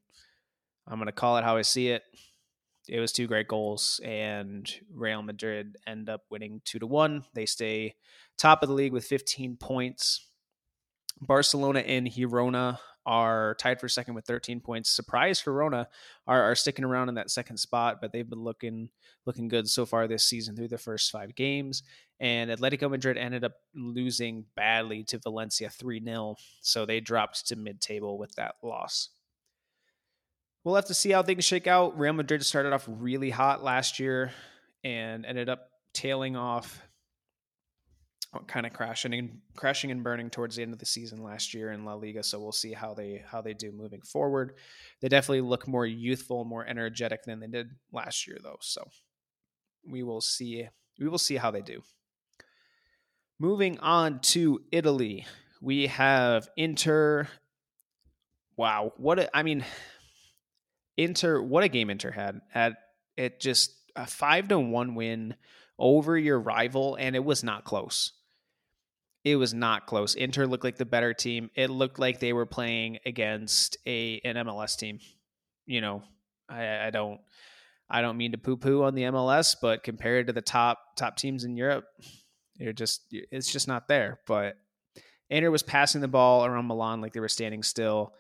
I'm 0.86 0.98
going 0.98 1.06
to 1.06 1.12
call 1.12 1.36
it 1.38 1.44
how 1.44 1.56
I 1.56 1.62
see 1.62 1.88
it. 1.88 2.02
It 2.88 3.00
was 3.00 3.12
two 3.12 3.26
great 3.26 3.48
goals, 3.48 4.00
and 4.02 4.70
Real 4.92 5.22
Madrid 5.22 5.76
end 5.86 6.08
up 6.08 6.22
winning 6.30 6.62
two 6.64 6.78
to 6.78 6.86
one. 6.86 7.24
They 7.34 7.46
stay 7.46 7.94
top 8.38 8.62
of 8.62 8.68
the 8.68 8.74
league 8.74 8.92
with 8.92 9.04
15 9.04 9.56
points. 9.56 10.26
Barcelona 11.20 11.80
and 11.80 12.08
Girona 12.08 12.78
are 13.06 13.54
tied 13.58 13.80
for 13.80 13.88
second 13.88 14.14
with 14.14 14.26
13 14.26 14.60
points. 14.60 14.90
Surprise 14.90 15.42
Girona 15.42 15.86
are, 16.26 16.42
are 16.42 16.54
sticking 16.54 16.84
around 16.84 17.08
in 17.08 17.14
that 17.16 17.30
second 17.30 17.56
spot, 17.56 17.98
but 18.00 18.12
they've 18.12 18.28
been 18.28 18.44
looking 18.44 18.90
looking 19.26 19.48
good 19.48 19.68
so 19.68 19.86
far 19.86 20.06
this 20.06 20.24
season 20.24 20.56
through 20.56 20.68
the 20.68 20.78
first 20.78 21.10
five 21.10 21.34
games. 21.34 21.82
And 22.18 22.50
Atletico 22.50 22.90
Madrid 22.90 23.16
ended 23.16 23.44
up 23.44 23.54
losing 23.74 24.44
badly 24.54 25.04
to 25.04 25.18
Valencia 25.18 25.70
3 25.70 26.02
0. 26.04 26.36
So 26.60 26.84
they 26.84 27.00
dropped 27.00 27.48
to 27.48 27.56
mid 27.56 27.80
table 27.80 28.18
with 28.18 28.34
that 28.36 28.56
loss. 28.62 29.08
We'll 30.64 30.74
have 30.74 30.86
to 30.86 30.94
see 30.94 31.10
how 31.10 31.22
things 31.22 31.44
shake 31.44 31.66
out. 31.66 31.98
Real 31.98 32.12
Madrid 32.12 32.44
started 32.44 32.72
off 32.72 32.84
really 32.86 33.30
hot 33.30 33.64
last 33.64 33.98
year 33.98 34.32
and 34.84 35.24
ended 35.24 35.48
up 35.48 35.70
tailing 35.94 36.36
off 36.36 36.82
uh, 38.34 38.40
kind 38.40 38.66
of 38.66 38.72
crashing 38.72 39.14
and 39.14 39.38
crashing 39.56 39.90
and 39.90 40.04
burning 40.04 40.30
towards 40.30 40.56
the 40.56 40.62
end 40.62 40.72
of 40.72 40.78
the 40.78 40.86
season 40.86 41.22
last 41.22 41.54
year 41.54 41.72
in 41.72 41.84
La 41.84 41.94
Liga. 41.94 42.22
So 42.22 42.38
we'll 42.38 42.52
see 42.52 42.72
how 42.72 42.94
they 42.94 43.24
how 43.26 43.40
they 43.40 43.54
do 43.54 43.72
moving 43.72 44.02
forward. 44.02 44.54
They 45.00 45.08
definitely 45.08 45.40
look 45.40 45.66
more 45.66 45.86
youthful, 45.86 46.44
more 46.44 46.66
energetic 46.66 47.24
than 47.24 47.40
they 47.40 47.46
did 47.48 47.70
last 47.92 48.26
year, 48.28 48.36
though. 48.42 48.58
So 48.60 48.86
we 49.90 50.02
will 50.02 50.20
see 50.20 50.68
we 50.98 51.08
will 51.08 51.18
see 51.18 51.36
how 51.36 51.50
they 51.50 51.62
do. 51.62 51.82
Moving 53.38 53.78
on 53.80 54.20
to 54.20 54.60
Italy, 54.70 55.26
we 55.62 55.86
have 55.86 56.48
Inter. 56.56 57.28
Wow, 58.56 58.92
what 58.98 59.18
a, 59.18 59.34
I 59.34 59.42
mean, 59.42 59.64
Inter. 61.02 61.42
What 61.42 61.64
a 61.64 61.68
game 61.68 61.90
Inter 61.90 62.10
had. 62.10 62.40
Had 62.50 62.76
it 63.16 63.40
just 63.40 63.74
a 63.96 64.06
five 64.06 64.48
to 64.48 64.58
one 64.58 64.94
win 64.94 65.34
over 65.78 66.16
your 66.16 66.38
rival, 66.38 66.96
and 66.96 67.16
it 67.16 67.24
was 67.24 67.42
not 67.42 67.64
close 67.64 68.12
it 69.24 69.36
was 69.36 69.52
not 69.52 69.86
close. 69.86 70.14
Inter 70.14 70.46
looked 70.46 70.64
like 70.64 70.76
the 70.76 70.86
better 70.86 71.12
team. 71.12 71.50
It 71.54 71.68
looked 71.68 71.98
like 71.98 72.20
they 72.20 72.32
were 72.32 72.46
playing 72.46 72.98
against 73.04 73.76
a 73.86 74.20
an 74.24 74.36
MLS 74.36 74.76
team. 74.78 74.98
You 75.66 75.80
know, 75.80 76.02
I, 76.48 76.86
I 76.86 76.90
don't 76.90 77.20
I 77.88 78.00
don't 78.00 78.16
mean 78.16 78.32
to 78.32 78.38
poo 78.38 78.56
poo 78.56 78.82
on 78.82 78.94
the 78.94 79.02
MLS, 79.02 79.56
but 79.60 79.82
compared 79.82 80.28
to 80.28 80.32
the 80.32 80.40
top 80.40 80.78
top 80.96 81.16
teams 81.16 81.44
in 81.44 81.56
Europe, 81.56 81.84
you're 82.56 82.72
just 82.72 83.02
it's 83.10 83.52
just 83.52 83.68
not 83.68 83.88
there. 83.88 84.20
But 84.26 84.56
Inter 85.28 85.50
was 85.50 85.62
passing 85.62 86.00
the 86.00 86.08
ball 86.08 86.46
around 86.46 86.66
Milan 86.66 87.00
like 87.00 87.12
they 87.12 87.20
were 87.20 87.28
standing 87.28 87.62
still 87.62 88.14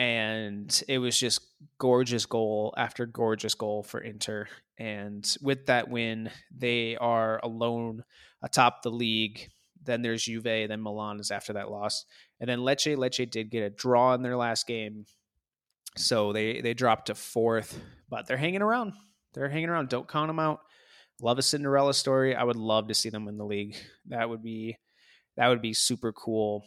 and 0.00 0.82
it 0.88 0.96
was 0.96 1.20
just 1.20 1.42
gorgeous 1.76 2.24
goal 2.24 2.72
after 2.78 3.04
gorgeous 3.04 3.54
goal 3.54 3.82
for 3.82 4.00
Inter. 4.00 4.48
And 4.78 5.30
with 5.42 5.66
that 5.66 5.90
win, 5.90 6.30
they 6.50 6.96
are 6.96 7.38
alone 7.42 8.04
atop 8.42 8.80
the 8.80 8.90
league. 8.90 9.50
Then 9.82 10.00
there's 10.00 10.24
Juve, 10.24 10.44
then 10.44 10.80
Milan 10.80 11.20
is 11.20 11.30
after 11.30 11.52
that 11.52 11.70
loss, 11.70 12.06
and 12.40 12.48
then 12.48 12.60
Lecce. 12.60 12.96
Lecce 12.96 13.30
did 13.30 13.50
get 13.50 13.62
a 13.62 13.68
draw 13.68 14.14
in 14.14 14.22
their 14.22 14.38
last 14.38 14.66
game, 14.66 15.04
so 15.98 16.32
they 16.32 16.62
they 16.62 16.72
dropped 16.72 17.06
to 17.06 17.14
fourth, 17.14 17.78
but 18.08 18.26
they're 18.26 18.36
hanging 18.38 18.62
around. 18.62 18.94
They're 19.34 19.48
hanging 19.50 19.68
around. 19.68 19.90
Don't 19.90 20.08
count 20.08 20.28
them 20.28 20.38
out. 20.38 20.60
Love 21.20 21.38
a 21.38 21.42
Cinderella 21.42 21.92
story. 21.92 22.34
I 22.34 22.44
would 22.44 22.56
love 22.56 22.88
to 22.88 22.94
see 22.94 23.10
them 23.10 23.28
in 23.28 23.36
the 23.36 23.44
league. 23.44 23.76
That 24.08 24.30
would 24.30 24.42
be 24.42 24.78
that 25.36 25.48
would 25.48 25.62
be 25.62 25.74
super 25.74 26.12
cool. 26.12 26.64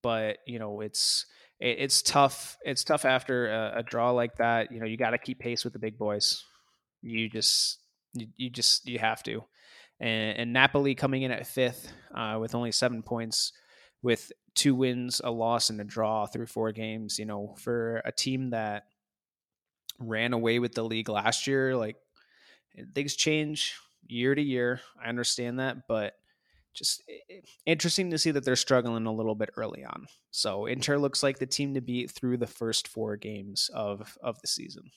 But 0.00 0.38
you 0.46 0.58
know, 0.60 0.80
it's 0.80 1.26
it, 1.62 1.76
it's 1.78 2.02
tough. 2.02 2.58
It's 2.64 2.84
tough 2.84 3.04
after 3.04 3.50
a, 3.50 3.78
a 3.78 3.82
draw 3.82 4.10
like 4.10 4.36
that. 4.36 4.72
You 4.72 4.80
know, 4.80 4.86
you 4.86 4.96
got 4.96 5.10
to 5.10 5.18
keep 5.18 5.38
pace 5.38 5.64
with 5.64 5.72
the 5.72 5.78
big 5.78 5.96
boys. 5.96 6.44
You 7.00 7.30
just, 7.30 7.78
you, 8.12 8.26
you 8.36 8.50
just, 8.50 8.86
you 8.86 8.98
have 8.98 9.22
to. 9.24 9.44
And, 10.00 10.38
and, 10.38 10.52
Napoli 10.52 10.96
coming 10.96 11.22
in 11.22 11.30
at 11.30 11.46
fifth 11.46 11.92
uh, 12.14 12.36
with 12.40 12.56
only 12.56 12.72
seven 12.72 13.02
points, 13.02 13.52
with 14.02 14.32
two 14.54 14.74
wins, 14.74 15.20
a 15.22 15.30
loss, 15.30 15.70
and 15.70 15.80
a 15.80 15.84
draw 15.84 16.26
through 16.26 16.46
four 16.46 16.72
games. 16.72 17.18
You 17.18 17.26
know, 17.26 17.54
for 17.58 18.02
a 18.04 18.10
team 18.10 18.50
that 18.50 18.84
ran 20.00 20.32
away 20.32 20.58
with 20.58 20.74
the 20.74 20.82
league 20.82 21.08
last 21.08 21.46
year, 21.46 21.76
like 21.76 21.96
things 22.94 23.14
change 23.14 23.76
year 24.08 24.34
to 24.34 24.42
year. 24.42 24.80
I 25.00 25.08
understand 25.08 25.60
that, 25.60 25.86
but 25.86 26.14
just 26.74 27.02
eh, 27.08 27.36
eh, 27.36 27.40
interesting 27.66 28.10
to 28.10 28.18
see 28.18 28.30
that 28.30 28.44
they're 28.44 28.56
struggling 28.56 29.06
a 29.06 29.12
little 29.12 29.34
bit 29.34 29.50
early 29.56 29.84
on. 29.84 30.06
So 30.30 30.66
Inter 30.66 30.98
looks 30.98 31.22
like 31.22 31.38
the 31.38 31.46
team 31.46 31.74
to 31.74 31.80
beat 31.80 32.10
through 32.10 32.38
the 32.38 32.46
first 32.46 32.88
four 32.88 33.16
games 33.16 33.70
of 33.74 34.16
of 34.22 34.40
the 34.40 34.48
season. 34.48 34.90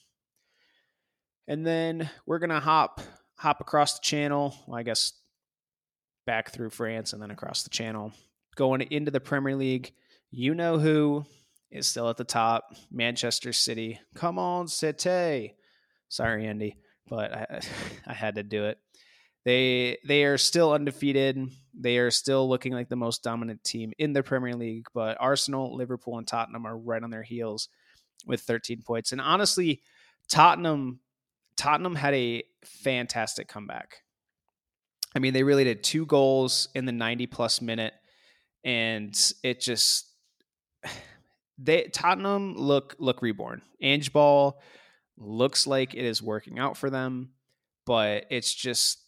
And 1.48 1.66
then 1.66 2.10
we're 2.26 2.38
gonna 2.38 2.60
hop 2.60 3.00
hop 3.36 3.60
across 3.60 3.98
the 3.98 4.02
channel. 4.02 4.54
Well, 4.66 4.78
I 4.78 4.82
guess 4.82 5.12
back 6.26 6.50
through 6.50 6.70
France 6.70 7.12
and 7.12 7.22
then 7.22 7.30
across 7.30 7.62
the 7.62 7.70
channel, 7.70 8.12
going 8.56 8.80
into 8.82 9.10
the 9.10 9.20
Premier 9.20 9.56
League. 9.56 9.92
You 10.30 10.54
know 10.54 10.78
who 10.78 11.24
is 11.70 11.86
still 11.86 12.10
at 12.10 12.16
the 12.16 12.24
top? 12.24 12.74
Manchester 12.90 13.52
City. 13.52 14.00
Come 14.14 14.38
on, 14.38 14.68
City. 14.68 15.54
Sorry, 16.08 16.46
Andy, 16.46 16.76
but 17.08 17.32
I, 17.32 17.60
I 18.06 18.12
had 18.12 18.34
to 18.34 18.42
do 18.42 18.64
it. 18.64 18.78
They 19.46 19.98
they 20.04 20.24
are 20.24 20.38
still 20.38 20.72
undefeated. 20.72 21.38
They 21.72 21.98
are 21.98 22.10
still 22.10 22.48
looking 22.48 22.72
like 22.72 22.88
the 22.88 22.96
most 22.96 23.22
dominant 23.22 23.62
team 23.62 23.92
in 23.96 24.12
the 24.12 24.24
Premier 24.24 24.54
League, 24.54 24.88
but 24.92 25.16
Arsenal, 25.20 25.76
Liverpool, 25.76 26.18
and 26.18 26.26
Tottenham 26.26 26.66
are 26.66 26.76
right 26.76 27.02
on 27.02 27.10
their 27.10 27.22
heels 27.22 27.68
with 28.26 28.40
13 28.40 28.82
points. 28.82 29.12
And 29.12 29.20
honestly, 29.20 29.82
Tottenham 30.28 30.98
Tottenham 31.56 31.94
had 31.94 32.12
a 32.12 32.42
fantastic 32.64 33.46
comeback. 33.46 34.02
I 35.14 35.20
mean, 35.20 35.32
they 35.32 35.44
really 35.44 35.62
did 35.62 35.84
two 35.84 36.06
goals 36.06 36.68
in 36.74 36.84
the 36.84 36.92
90 36.92 37.28
plus 37.28 37.62
minute, 37.62 37.94
and 38.64 39.16
it 39.44 39.60
just 39.60 40.10
they 41.58 41.84
Tottenham 41.84 42.56
look 42.56 42.96
look 42.98 43.22
reborn. 43.22 43.62
Ange 43.80 44.12
Ball 44.12 44.60
looks 45.16 45.68
like 45.68 45.94
it 45.94 46.04
is 46.04 46.20
working 46.20 46.58
out 46.58 46.76
for 46.76 46.90
them, 46.90 47.30
but 47.86 48.24
it's 48.28 48.52
just 48.52 49.05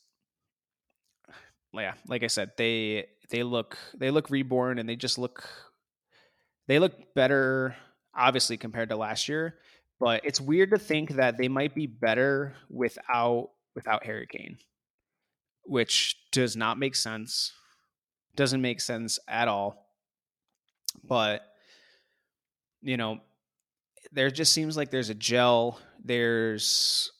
yeah, 1.75 1.95
like 2.07 2.23
I 2.23 2.29
said, 2.29 2.53
they 2.57 3.07
they 3.31 3.43
look 3.43 3.79
they 3.97 4.11
look 4.11 4.31
reborn 4.31 4.79
and 4.79 4.89
they 4.89 4.97
just 4.97 5.19
look 5.19 5.49
they 6.67 6.79
look 6.79 7.15
better 7.15 7.77
obviously 8.15 8.57
compared 8.57 8.89
to 8.89 8.97
last 8.97 9.29
year, 9.29 9.57
but 10.01 10.25
it's 10.25 10.41
weird 10.41 10.71
to 10.71 10.79
think 10.79 11.11
that 11.13 11.37
they 11.37 11.49
might 11.49 11.75
be 11.75 11.87
better 11.87 12.55
without 12.71 13.51
without 13.75 14.05
Harry 14.05 14.27
Kane, 14.27 14.59
which 15.65 16.17
does 16.33 16.57
not 16.57 16.79
make 16.79 16.95
sense. 16.95 17.53
Doesn't 18.35 18.63
make 18.63 18.81
sense 18.81 19.19
at 19.29 19.49
all. 19.49 19.87
But 21.05 21.43
you 22.81 22.97
know, 22.97 23.21
there 24.13 24.31
just 24.31 24.53
seems 24.53 24.77
like 24.77 24.91
there's 24.91 25.11
a 25.11 25.15
gel. 25.15 25.81
There's 26.03 27.13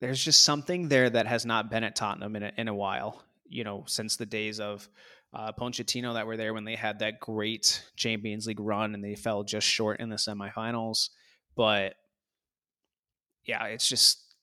there's 0.00 0.22
just 0.22 0.42
something 0.42 0.88
there 0.88 1.10
that 1.10 1.26
has 1.26 1.44
not 1.44 1.70
been 1.70 1.84
at 1.84 1.96
Tottenham 1.96 2.36
in 2.36 2.42
a, 2.42 2.52
in 2.56 2.68
a 2.68 2.74
while 2.74 3.22
you 3.46 3.64
know, 3.64 3.84
since 3.86 4.16
the 4.16 4.26
days 4.26 4.60
of 4.60 4.88
uh, 5.34 5.52
that 6.14 6.26
were 6.26 6.36
there 6.36 6.54
when 6.54 6.64
they 6.64 6.76
had 6.76 7.00
that 7.00 7.20
great 7.20 7.82
Champions 7.96 8.46
League 8.46 8.60
run 8.60 8.94
and 8.94 9.02
they 9.02 9.16
fell 9.16 9.42
just 9.42 9.66
short 9.66 10.00
in 10.00 10.08
the 10.08 10.16
semifinals. 10.16 11.08
But 11.56 11.94
yeah, 13.44 13.64
it's 13.66 13.88
just 13.88 14.36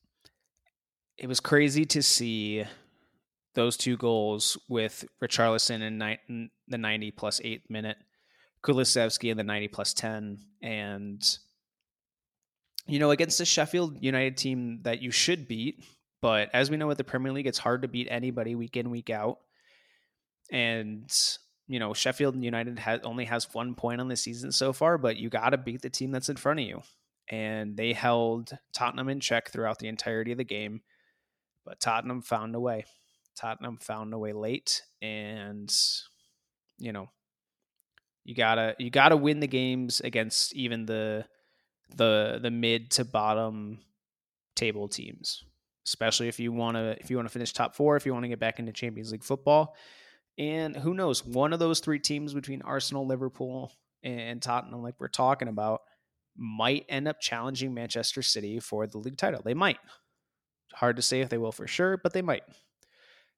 it 1.18 1.28
was 1.28 1.40
crazy 1.40 1.86
to 1.86 2.04
see 2.04 2.66
those 3.54 3.78
two 3.78 3.98
goals 3.98 4.58
with 4.70 5.06
Richarlison 5.24 5.82
in, 5.82 5.98
ni- 5.98 6.20
in 6.30 6.50
the 6.68 6.78
90 6.78 7.12
plus 7.12 7.42
8 7.44 7.70
minute, 7.70 7.98
Kulusevski 8.66 9.30
in 9.30 9.38
the 9.38 9.44
90 9.44 9.68
plus 9.70 9.94
10 9.94 10.40
and 10.62 11.38
you 12.88 13.00
know 13.00 13.12
against 13.12 13.38
the 13.38 13.46
Sheffield 13.46 13.98
United 14.02 14.38
team 14.38 14.80
that 14.84 15.02
you 15.02 15.12
should 15.12 15.48
beat 15.48 15.84
but 16.22 16.50
as 16.54 16.70
we 16.70 16.78
know 16.78 16.88
with 16.88 16.98
the 16.98 17.04
Premier 17.04 17.32
League, 17.32 17.48
it's 17.48 17.58
hard 17.58 17.82
to 17.82 17.88
beat 17.88 18.08
anybody 18.10 18.56
week 18.56 18.78
in, 18.78 18.90
week 18.90 19.10
out. 19.10 19.40
And, 20.52 21.10
you 21.68 21.80
know, 21.80 21.94
Sheffield 21.94 22.42
United 22.42 22.78
has, 22.80 23.02
only 23.04 23.26
has 23.26 23.52
one 23.54 23.74
point 23.74 24.02
on 24.02 24.08
the 24.08 24.16
season 24.16 24.52
so 24.52 24.72
far, 24.72 24.98
but 24.98 25.18
you 25.18 25.30
got 25.30 25.50
to 25.50 25.58
beat 25.58 25.82
the 25.82 25.90
team 25.90 26.12
that's 26.12 26.30
in 26.30 26.36
front 26.36 26.60
of 26.60 26.66
you. 26.66 26.82
And 27.30 27.78
they 27.78 27.94
held 27.94 28.52
Tottenham 28.74 29.10
in 29.10 29.20
check 29.20 29.50
throughout 29.50 29.80
the 29.80 29.88
entirety 29.88 30.32
of 30.32 30.38
the 30.38 30.44
game. 30.44 30.82
But 31.66 31.80
Tottenham 31.80 32.22
found 32.22 32.56
a 32.56 32.60
way. 32.60 32.86
Tottenham 33.36 33.78
found 33.78 34.14
a 34.14 34.20
way 34.20 34.34
late. 34.34 34.82
And, 35.02 35.74
you 36.78 36.92
know, 36.92 37.10
you 38.24 38.36
gotta 38.36 38.76
you 38.78 38.90
gotta 38.90 39.18
win 39.18 39.40
the 39.40 39.48
games 39.48 40.00
against 40.02 40.56
even 40.56 40.86
the 40.86 41.26
the 41.96 42.40
the 42.42 42.52
mid 42.52 42.92
to 42.92 43.06
bottom 43.06 43.80
table 44.56 44.88
teams 44.88 45.44
especially 45.86 46.28
if 46.28 46.40
you 46.40 46.52
want 46.52 46.78
to 46.78 46.98
if 47.00 47.10
you 47.10 47.16
want 47.16 47.28
to 47.28 47.34
finish 47.34 47.54
top 47.54 47.76
four, 47.76 47.96
if 47.96 48.06
you 48.06 48.14
want 48.14 48.24
to 48.24 48.30
get 48.30 48.40
back 48.40 48.60
into 48.60 48.72
Champions 48.72 49.12
League 49.12 49.24
football. 49.24 49.76
And 50.38 50.76
who 50.76 50.94
knows, 50.94 51.26
one 51.26 51.54
of 51.54 51.60
those 51.60 51.82
three 51.82 52.00
teams 52.00 52.34
between 52.34 52.62
Arsenal, 52.62 53.06
Liverpool, 53.06 53.72
and 54.02 54.42
Tottenham, 54.42 54.82
like 54.82 54.96
we're 55.00 55.10
talking 55.10 55.48
about, 55.50 55.82
might 56.38 56.86
end 56.90 57.08
up 57.08 57.20
challenging 57.20 57.74
Manchester 57.74 58.22
City 58.22 58.60
for 58.60 58.88
the 58.88 58.98
league 58.98 59.18
title. 59.18 59.42
They 59.44 59.54
might. 59.54 59.78
Hard 60.74 60.96
to 60.96 61.02
say 61.02 61.22
if 61.22 61.30
they 61.30 61.38
will 61.38 61.52
for 61.52 61.68
sure, 61.68 61.98
but 61.98 62.14
they 62.14 62.22
might. 62.22 62.44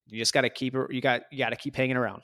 You 0.08 0.20
just 0.20 0.34
got 0.34 0.42
to 0.42 0.50
keep 0.50 0.76
you 0.90 1.02
got 1.02 1.24
you 1.32 1.38
got 1.38 1.50
to 1.50 1.56
keep 1.56 1.76
hanging 1.76 1.98
around. 1.98 2.22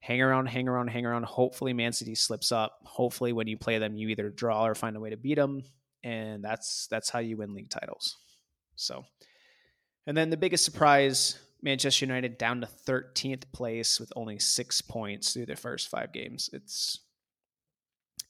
Hang 0.00 0.20
around, 0.20 0.46
hang 0.46 0.68
around, 0.68 0.88
hang 0.88 1.06
around. 1.06 1.24
Hopefully, 1.24 1.72
Man 1.72 1.92
City 1.92 2.14
slips 2.14 2.52
up. 2.52 2.78
Hopefully, 2.84 3.32
when 3.32 3.46
you 3.46 3.56
play 3.56 3.78
them, 3.78 3.96
you 3.96 4.08
either 4.08 4.28
draw 4.28 4.66
or 4.66 4.74
find 4.74 4.96
a 4.96 5.00
way 5.00 5.10
to 5.10 5.16
beat 5.16 5.36
them, 5.36 5.62
and 6.02 6.44
that's 6.44 6.86
that's 6.90 7.08
how 7.08 7.20
you 7.20 7.36
win 7.36 7.54
league 7.54 7.70
titles. 7.70 8.16
So, 8.76 9.04
and 10.06 10.16
then 10.16 10.30
the 10.30 10.36
biggest 10.36 10.64
surprise 10.64 11.38
Manchester 11.62 12.04
United 12.04 12.36
down 12.36 12.60
to 12.60 12.66
13th 12.66 13.44
place 13.52 13.98
with 13.98 14.12
only 14.14 14.38
six 14.38 14.82
points 14.82 15.32
through 15.32 15.46
the 15.46 15.56
first 15.56 15.88
five 15.88 16.12
games. 16.12 16.50
It's 16.52 17.00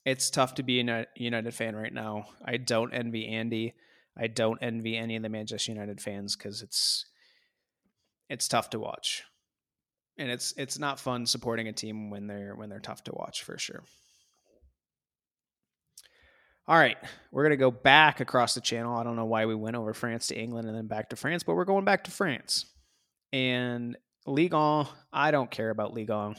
it's 0.05 0.29
tough 0.29 0.53
to 0.55 0.63
be 0.63 0.79
a 0.79 1.05
United 1.15 1.53
fan 1.53 1.75
right 1.75 1.93
now. 1.93 2.27
I 2.43 2.57
don't 2.57 2.93
envy 2.93 3.27
Andy. 3.27 3.73
I 4.17 4.27
don't 4.27 4.59
envy 4.61 4.95
any 4.95 5.15
of 5.15 5.23
the 5.23 5.29
Manchester 5.29 5.71
United 5.71 5.99
fans 5.99 6.35
because 6.35 6.61
it's 6.61 7.05
it's 8.29 8.47
tough 8.47 8.69
to 8.69 8.79
watch, 8.79 9.23
and 10.17 10.29
it's 10.29 10.53
it's 10.57 10.79
not 10.79 10.99
fun 10.99 11.25
supporting 11.25 11.67
a 11.67 11.73
team 11.73 12.09
when 12.09 12.27
they're 12.27 12.55
when 12.55 12.69
they're 12.69 12.79
tough 12.79 13.03
to 13.05 13.13
watch 13.13 13.43
for 13.43 13.57
sure. 13.57 13.83
All 16.67 16.77
right, 16.77 16.97
we're 17.31 17.43
going 17.43 17.51
to 17.51 17.57
go 17.57 17.69
back 17.69 18.21
across 18.21 18.55
the 18.55 18.61
channel. 18.61 18.97
I 18.97 19.03
don't 19.03 19.15
know 19.15 19.25
why 19.25 19.45
we 19.45 19.53
went 19.53 19.75
over 19.75 19.93
France 19.93 20.27
to 20.27 20.35
England 20.35 20.67
and 20.67 20.75
then 20.75 20.87
back 20.87 21.09
to 21.09 21.15
France, 21.15 21.43
but 21.43 21.55
we're 21.55 21.63
going 21.63 21.85
back 21.85 22.05
to 22.05 22.11
France. 22.11 22.65
And 23.31 23.95
Ligue 24.25 24.53
1, 24.53 24.87
I 25.13 25.29
don't 25.29 25.51
care 25.51 25.69
about 25.69 25.93
Ligue 25.93 26.09
1. 26.09 26.35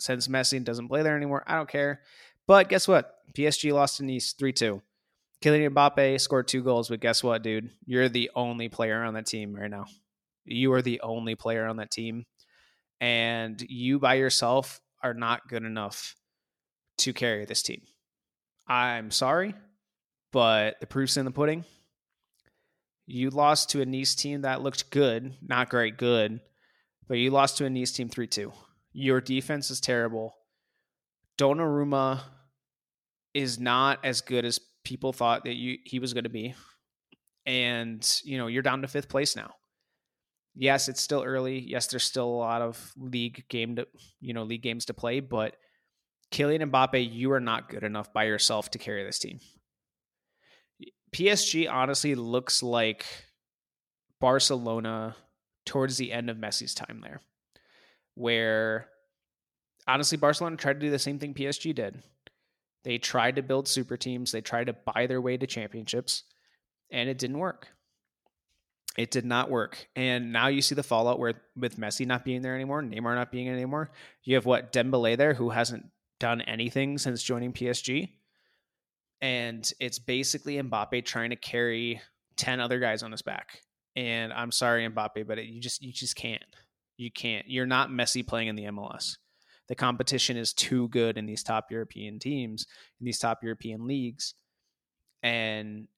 Since 0.00 0.26
Messi 0.26 0.62
doesn't 0.62 0.88
play 0.88 1.02
there 1.02 1.16
anymore, 1.16 1.44
I 1.46 1.54
don't 1.54 1.68
care. 1.68 2.00
But 2.48 2.68
guess 2.68 2.88
what? 2.88 3.18
PSG 3.36 3.72
lost 3.72 3.98
to 3.98 4.04
Nice 4.04 4.32
3 4.32 4.52
2. 4.52 4.82
Kylian 5.42 5.70
Mbappe 5.70 6.20
scored 6.20 6.48
two 6.48 6.64
goals, 6.64 6.88
but 6.88 6.98
guess 6.98 7.22
what, 7.22 7.42
dude? 7.42 7.70
You're 7.86 8.08
the 8.08 8.30
only 8.34 8.68
player 8.68 9.04
on 9.04 9.14
that 9.14 9.26
team 9.26 9.54
right 9.54 9.70
now. 9.70 9.84
You 10.44 10.72
are 10.72 10.82
the 10.82 11.00
only 11.02 11.36
player 11.36 11.66
on 11.66 11.76
that 11.76 11.92
team. 11.92 12.24
And 13.00 13.62
you 13.68 14.00
by 14.00 14.14
yourself 14.14 14.80
are 15.04 15.14
not 15.14 15.46
good 15.46 15.62
enough 15.62 16.16
to 16.98 17.12
carry 17.12 17.44
this 17.44 17.62
team. 17.62 17.82
I'm 18.66 19.12
sorry, 19.12 19.54
but 20.32 20.80
the 20.80 20.86
proof's 20.86 21.16
in 21.16 21.24
the 21.24 21.30
pudding. 21.30 21.64
You 23.06 23.30
lost 23.30 23.70
to 23.70 23.80
a 23.80 23.86
Nice 23.86 24.14
team 24.14 24.42
that 24.42 24.62
looked 24.62 24.90
good, 24.90 25.34
not 25.40 25.70
great 25.70 25.96
good, 25.96 26.40
but 27.06 27.14
you 27.14 27.30
lost 27.30 27.56
to 27.58 27.64
a 27.64 27.70
Nice 27.70 27.92
team 27.92 28.08
3 28.08 28.26
2. 28.26 28.52
Your 28.92 29.20
defense 29.20 29.70
is 29.70 29.80
terrible. 29.80 30.34
Donnarumma 31.38 32.20
is 33.32 33.58
not 33.58 34.04
as 34.04 34.20
good 34.20 34.44
as 34.44 34.60
people 34.84 35.12
thought 35.12 35.44
that 35.44 35.54
you 35.54 35.78
he 35.84 35.98
was 35.98 36.12
going 36.12 36.24
to 36.24 36.30
be. 36.30 36.54
And, 37.46 38.06
you 38.24 38.36
know, 38.36 38.46
you're 38.46 38.62
down 38.62 38.82
to 38.82 38.88
fifth 38.88 39.08
place 39.08 39.36
now. 39.36 39.54
Yes, 40.54 40.88
it's 40.88 41.00
still 41.00 41.22
early. 41.22 41.60
Yes, 41.60 41.86
there's 41.86 42.02
still 42.02 42.26
a 42.26 42.42
lot 42.42 42.62
of 42.62 42.92
league 42.96 43.44
game 43.48 43.76
to, 43.76 43.86
you 44.20 44.34
know, 44.34 44.42
league 44.42 44.62
games 44.62 44.86
to 44.86 44.94
play, 44.94 45.20
but 45.20 45.56
Kylian 46.32 46.70
Mbappe, 46.70 47.12
you 47.12 47.32
are 47.32 47.40
not 47.40 47.70
good 47.70 47.84
enough 47.84 48.12
by 48.12 48.24
yourself 48.24 48.70
to 48.72 48.78
carry 48.78 49.04
this 49.04 49.18
team. 49.18 49.38
PSG 51.12 51.70
honestly 51.70 52.14
looks 52.14 52.62
like 52.62 53.06
Barcelona 54.20 55.16
towards 55.64 55.96
the 55.96 56.12
end 56.12 56.30
of 56.30 56.36
Messi's 56.36 56.74
time 56.74 57.00
there, 57.02 57.20
where 58.14 58.88
honestly, 59.86 60.18
Barcelona 60.18 60.56
tried 60.56 60.74
to 60.74 60.80
do 60.80 60.90
the 60.90 60.98
same 60.98 61.18
thing 61.18 61.34
PSG 61.34 61.74
did. 61.74 62.02
They 62.84 62.98
tried 62.98 63.36
to 63.36 63.42
build 63.42 63.68
super 63.68 63.96
teams, 63.96 64.32
they 64.32 64.40
tried 64.40 64.68
to 64.68 64.72
buy 64.72 65.06
their 65.06 65.20
way 65.20 65.36
to 65.36 65.46
championships, 65.46 66.24
and 66.90 67.08
it 67.08 67.18
didn't 67.18 67.38
work. 67.38 67.68
It 68.96 69.10
did 69.10 69.24
not 69.24 69.50
work. 69.50 69.88
And 69.94 70.32
now 70.32 70.48
you 70.48 70.60
see 70.60 70.74
the 70.74 70.82
fallout 70.82 71.20
where 71.20 71.34
with 71.56 71.78
Messi 71.78 72.06
not 72.06 72.24
being 72.24 72.42
there 72.42 72.54
anymore, 72.54 72.82
Neymar 72.82 73.14
not 73.14 73.30
being 73.30 73.48
anymore. 73.48 73.90
You 74.24 74.34
have 74.34 74.46
what 74.46 74.72
Dembele 74.72 75.16
there 75.16 75.34
who 75.34 75.50
hasn't 75.50 75.86
done 76.18 76.40
anything 76.42 76.98
since 76.98 77.22
joining 77.22 77.52
PSG 77.52 78.10
and 79.20 79.70
it's 79.80 79.98
basically 79.98 80.56
Mbappe 80.56 81.04
trying 81.04 81.30
to 81.30 81.36
carry 81.36 82.00
10 82.36 82.60
other 82.60 82.78
guys 82.78 83.02
on 83.02 83.12
his 83.12 83.22
back. 83.22 83.62
And 83.96 84.32
I'm 84.32 84.52
sorry, 84.52 84.88
Mbappe, 84.88 85.26
but 85.26 85.38
it, 85.38 85.46
you 85.46 85.60
just 85.60 85.82
you 85.82 85.92
just 85.92 86.16
can't. 86.16 86.42
You 86.96 87.10
can't. 87.10 87.48
You're 87.48 87.66
not 87.66 87.90
Messi 87.90 88.26
playing 88.26 88.48
in 88.48 88.56
the 88.56 88.64
MLS. 88.64 89.16
The 89.68 89.74
competition 89.74 90.36
is 90.36 90.52
too 90.52 90.88
good 90.88 91.18
in 91.18 91.26
these 91.26 91.42
top 91.42 91.70
European 91.70 92.18
teams, 92.18 92.66
in 93.00 93.04
these 93.04 93.18
top 93.18 93.42
European 93.42 93.86
leagues. 93.86 94.34
And 95.22 95.88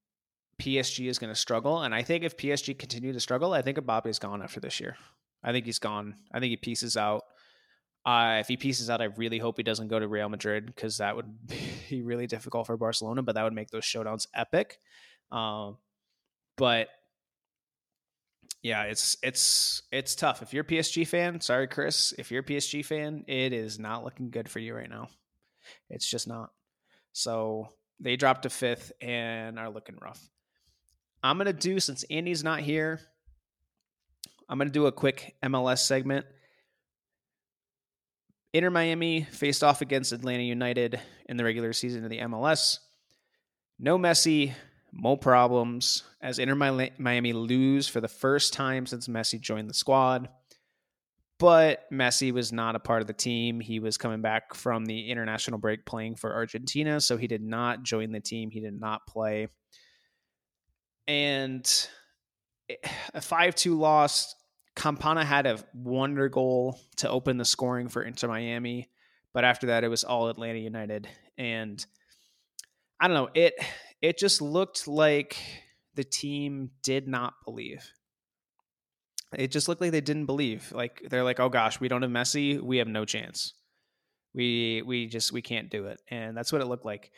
PSG 0.60 1.08
is 1.08 1.18
going 1.18 1.32
to 1.32 1.38
struggle. 1.38 1.82
And 1.82 1.94
I 1.94 2.02
think 2.02 2.24
if 2.24 2.36
PSG 2.36 2.78
continue 2.78 3.12
to 3.12 3.20
struggle, 3.20 3.52
I 3.52 3.62
think 3.62 3.78
Mbappe 3.78 4.06
is 4.06 4.18
gone 4.18 4.42
after 4.42 4.60
this 4.60 4.80
year. 4.80 4.96
I 5.42 5.52
think 5.52 5.66
he's 5.66 5.78
gone. 5.78 6.16
I 6.32 6.40
think 6.40 6.50
he 6.50 6.56
pieces 6.56 6.96
out. 6.96 7.24
Uh, 8.04 8.38
if 8.40 8.49
he 8.49 8.57
pieces 8.57 8.88
out, 8.88 9.02
I 9.02 9.07
really 9.16 9.38
hope 9.38 9.59
he 9.59 9.62
doesn't 9.62 9.88
go 9.88 9.99
to 9.99 10.09
Real 10.09 10.28
Madrid 10.28 10.66
because 10.66 10.99
that 10.99 11.16
would 11.16 11.47
be 11.90 12.02
really 12.02 12.26
difficult 12.26 12.66
for 12.66 12.76
Barcelona, 12.76 13.23
but 13.23 13.35
that 13.35 13.45
would 13.45 13.52
make 13.52 13.71
those 13.71 13.85
showdowns 13.85 14.26
epic. 14.35 14.78
Um, 15.30 15.76
but 16.57 16.88
yeah, 18.62 18.85
it's 18.85 19.16
it's 19.23 19.83
it's 19.90 20.14
tough. 20.14 20.42
If 20.42 20.52
you're 20.52 20.64
a 20.64 20.66
PSG 20.66 21.07
fan, 21.07 21.40
sorry, 21.40 21.66
Chris. 21.66 22.12
If 22.19 22.30
you're 22.30 22.42
a 22.42 22.45
PSG 22.45 22.85
fan, 22.85 23.25
it 23.26 23.52
is 23.52 23.78
not 23.78 24.04
looking 24.04 24.30
good 24.30 24.49
for 24.49 24.59
you 24.59 24.75
right 24.75 24.90
now. 24.90 25.09
It's 25.88 26.09
just 26.09 26.28
not. 26.28 26.50
So 27.12 27.69
they 28.00 28.16
dropped 28.16 28.42
to 28.42 28.50
fifth 28.50 28.92
and 29.00 29.59
are 29.59 29.71
looking 29.71 29.97
rough. 30.00 30.21
I'm 31.23 31.38
gonna 31.38 31.53
do 31.53 31.81
since 31.81 32.05
Andy's 32.05 32.44
not 32.44 32.61
here. 32.61 33.01
I'm 34.48 34.59
gonna 34.59 34.70
do 34.70 34.87
a 34.87 34.92
quick 34.92 35.37
MLS 35.42 35.79
segment. 35.79 36.27
Inter 38.52 38.70
Miami 38.70 39.22
faced 39.24 39.62
off 39.62 39.80
against 39.80 40.12
Atlanta 40.12 40.42
United 40.42 41.00
in 41.26 41.36
the 41.36 41.44
regular 41.44 41.72
season 41.72 42.04
of 42.04 42.10
the 42.10 42.18
MLS. 42.18 42.78
No 43.78 43.96
Messi, 43.96 44.52
no 44.92 45.16
problems 45.16 46.02
as 46.20 46.38
Inter 46.38 46.54
Miami 46.98 47.32
lose 47.32 47.86
for 47.86 48.00
the 48.00 48.08
first 48.08 48.52
time 48.52 48.86
since 48.86 49.08
Messi 49.08 49.40
joined 49.40 49.70
the 49.70 49.74
squad. 49.74 50.28
But 51.38 51.90
Messi 51.90 52.32
was 52.32 52.52
not 52.52 52.76
a 52.76 52.80
part 52.80 53.00
of 53.00 53.06
the 53.06 53.14
team. 53.14 53.60
He 53.60 53.80
was 53.80 53.96
coming 53.96 54.20
back 54.20 54.52
from 54.54 54.84
the 54.84 55.10
international 55.10 55.58
break 55.58 55.86
playing 55.86 56.16
for 56.16 56.34
Argentina, 56.34 57.00
so 57.00 57.16
he 57.16 57.26
did 57.26 57.40
not 57.40 57.82
join 57.82 58.12
the 58.12 58.20
team. 58.20 58.50
He 58.50 58.60
did 58.60 58.78
not 58.78 59.06
play. 59.06 59.48
And 61.08 61.66
eh, 62.68 62.74
a 63.14 63.22
5 63.22 63.54
2 63.54 63.78
loss 63.78 64.34
Campana 64.76 65.24
had 65.24 65.46
a 65.46 65.59
wonder 65.74 66.28
goal 66.28 66.80
to 66.96 67.11
open 67.11 67.37
the 67.37 67.44
scoring 67.44 67.88
for 67.88 68.02
Inter 68.02 68.28
Miami, 68.28 68.88
but 69.33 69.44
after 69.44 69.68
that 69.68 69.85
it 69.85 69.88
was 69.88 70.04
all 70.04 70.28
Atlanta 70.28 70.59
United 70.59 71.09
and 71.37 71.85
I 73.00 73.09
don't 73.09 73.14
know, 73.14 73.30
it 73.35 73.54
it 74.02 74.18
just 74.18 74.42
looked 74.42 74.87
like 74.87 75.37
the 75.94 76.04
team 76.04 76.70
did 76.83 77.09
not 77.09 77.35
believe. 77.44 77.90
It 79.37 79.50
just 79.50 79.68
looked 79.68 79.80
like 79.80 79.92
they 79.92 80.00
didn't 80.00 80.26
believe. 80.26 80.70
Like 80.72 81.02
they're 81.09 81.24
like, 81.24 81.40
"Oh 81.40 81.48
gosh, 81.48 81.80
we 81.80 81.88
don't 81.88 82.02
have 82.02 82.11
Messi, 82.11 82.61
we 82.61 82.78
have 82.78 82.88
no 82.88 83.04
chance. 83.04 83.54
We 84.35 84.83
we 84.85 85.06
just 85.06 85.33
we 85.33 85.40
can't 85.40 85.70
do 85.70 85.87
it." 85.87 86.00
And 86.09 86.37
that's 86.37 86.52
what 86.52 86.61
it 86.61 86.66
looked 86.66 86.85
like. 86.85 87.11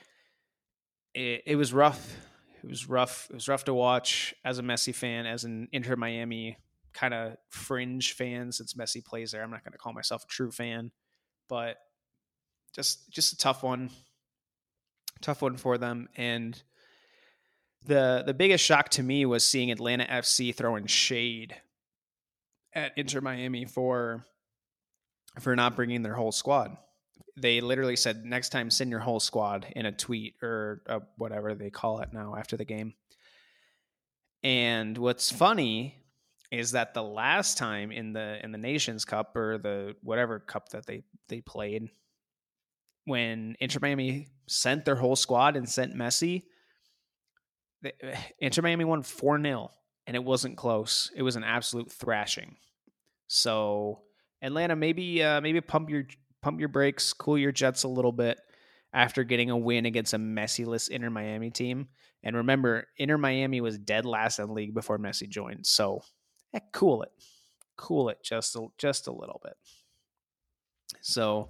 It, 1.15 1.43
it 1.47 1.57
was 1.57 1.73
rough. 1.73 2.17
It 2.63 2.69
was 2.69 2.89
rough. 2.89 3.27
It 3.31 3.35
was 3.35 3.49
rough 3.49 3.65
to 3.65 3.75
watch 3.75 4.35
as 4.45 4.59
a 4.59 4.63
Messi 4.63 4.95
fan, 4.95 5.27
as 5.27 5.45
an 5.45 5.69
Inter 5.73 5.97
Miami 5.97 6.59
kind 6.93 7.15
of 7.15 7.37
fringe 7.51 8.13
fan 8.15 8.53
since 8.53 8.75
Messi 8.75 9.05
plays 9.05 9.33
there. 9.33 9.43
I'm 9.43 9.51
not 9.51 9.65
going 9.65 9.73
to 9.73 9.79
call 9.79 9.93
myself 9.93 10.25
a 10.25 10.29
true 10.29 10.51
fan, 10.51 10.91
but 11.49 11.77
just 12.75 13.11
just 13.11 13.33
a 13.33 13.37
tough 13.37 13.63
one, 13.63 13.91
tough 15.21 15.43
one 15.43 15.57
for 15.57 15.79
them. 15.79 16.09
And 16.17 16.61
the 17.85 18.23
the 18.25 18.35
biggest 18.35 18.65
shock 18.65 18.89
to 18.91 19.03
me 19.03 19.27
was 19.27 19.45
seeing 19.45 19.71
Atlanta 19.71 20.05
FC 20.05 20.55
throwing 20.55 20.87
shade 20.87 21.57
at 22.75 22.93
Inter 22.97 23.21
Miami 23.21 23.65
for 23.65 24.27
for 25.41 25.57
not 25.57 25.77
bringing 25.77 26.03
their 26.03 26.15
whole 26.15 26.33
squad. 26.33 26.77
They 27.37 27.61
literally 27.61 27.97
said 27.97 28.25
next 28.25 28.51
time 28.51 28.71
send 28.71 28.91
your 28.91 29.01
whole 29.01 29.21
squad 29.21 29.67
in 29.75 29.87
a 29.87 29.93
tweet 29.93 30.35
or 30.43 30.83
a, 30.87 31.01
whatever 31.17 31.55
they 31.55 31.71
call 31.71 32.01
it 32.01 32.13
now 32.13 32.37
after 32.37 32.57
the 32.57 32.65
game. 32.65 32.95
And 34.43 34.99
what's 34.99 35.31
funny 35.31 36.02
is 36.53 36.73
that 36.73 36.93
the 36.93 37.03
last 37.03 37.57
time 37.57 37.91
in 37.91 38.13
the 38.13 38.39
in 38.45 38.53
the 38.53 38.59
Nations 38.59 39.07
Cup 39.07 39.35
or 39.35 39.57
the 39.57 39.97
whatever 40.03 40.39
cup 40.39 40.69
that 40.69 40.85
they 40.85 41.03
they 41.29 41.41
played, 41.41 41.89
when 43.07 43.57
Inter 43.59 43.79
Miami 43.81 44.29
sent 44.47 44.85
their 44.85 44.95
whole 44.95 45.17
squad 45.17 45.57
and 45.57 45.67
sent 45.67 45.97
Messi, 45.97 46.43
Inter 48.39 48.63
Miami 48.63 48.85
won 48.85 49.03
four 49.03 49.41
0 49.43 49.71
and 50.07 50.15
it 50.15 50.23
wasn't 50.23 50.59
close. 50.59 51.11
It 51.17 51.23
was 51.23 51.37
an 51.37 51.45
absolute 51.45 51.91
thrashing. 51.91 52.57
So 53.29 54.03
Atlanta, 54.43 54.77
maybe 54.77 55.23
uh, 55.23 55.41
maybe 55.41 55.63
pump 55.63 55.89
your 55.89 56.05
pump 56.43 56.61
your 56.61 56.69
brakes, 56.69 57.15
cool 57.15 57.39
your 57.39 57.53
jets 57.53 57.85
a 57.85 57.89
little 57.89 58.13
bit 58.13 58.39
after 58.93 59.25
getting 59.25 59.49
a 59.49 59.57
win 59.57 59.87
against 59.87 60.13
a 60.13 60.19
Messi-less 60.19 60.89
Inter 60.89 61.09
Miami 61.09 61.49
team. 61.49 61.89
And 62.23 62.37
remember, 62.37 62.89
Inter 62.99 63.17
Miami 63.17 63.63
was 63.63 63.79
dead 63.79 64.05
last 64.05 64.39
in 64.39 64.49
the 64.49 64.53
league 64.53 64.75
before 64.75 64.99
Messi 64.99 65.31
joined. 65.31 65.67
So 65.67 66.03
eh, 66.55 66.61
cool 66.73 67.03
it, 67.03 67.13
cool 67.77 68.09
it 68.09 68.19
just 68.23 68.57
a, 68.57 68.67
just 68.79 69.07
a 69.07 69.13
little 69.13 69.41
bit. 69.43 69.57
So 71.01 71.49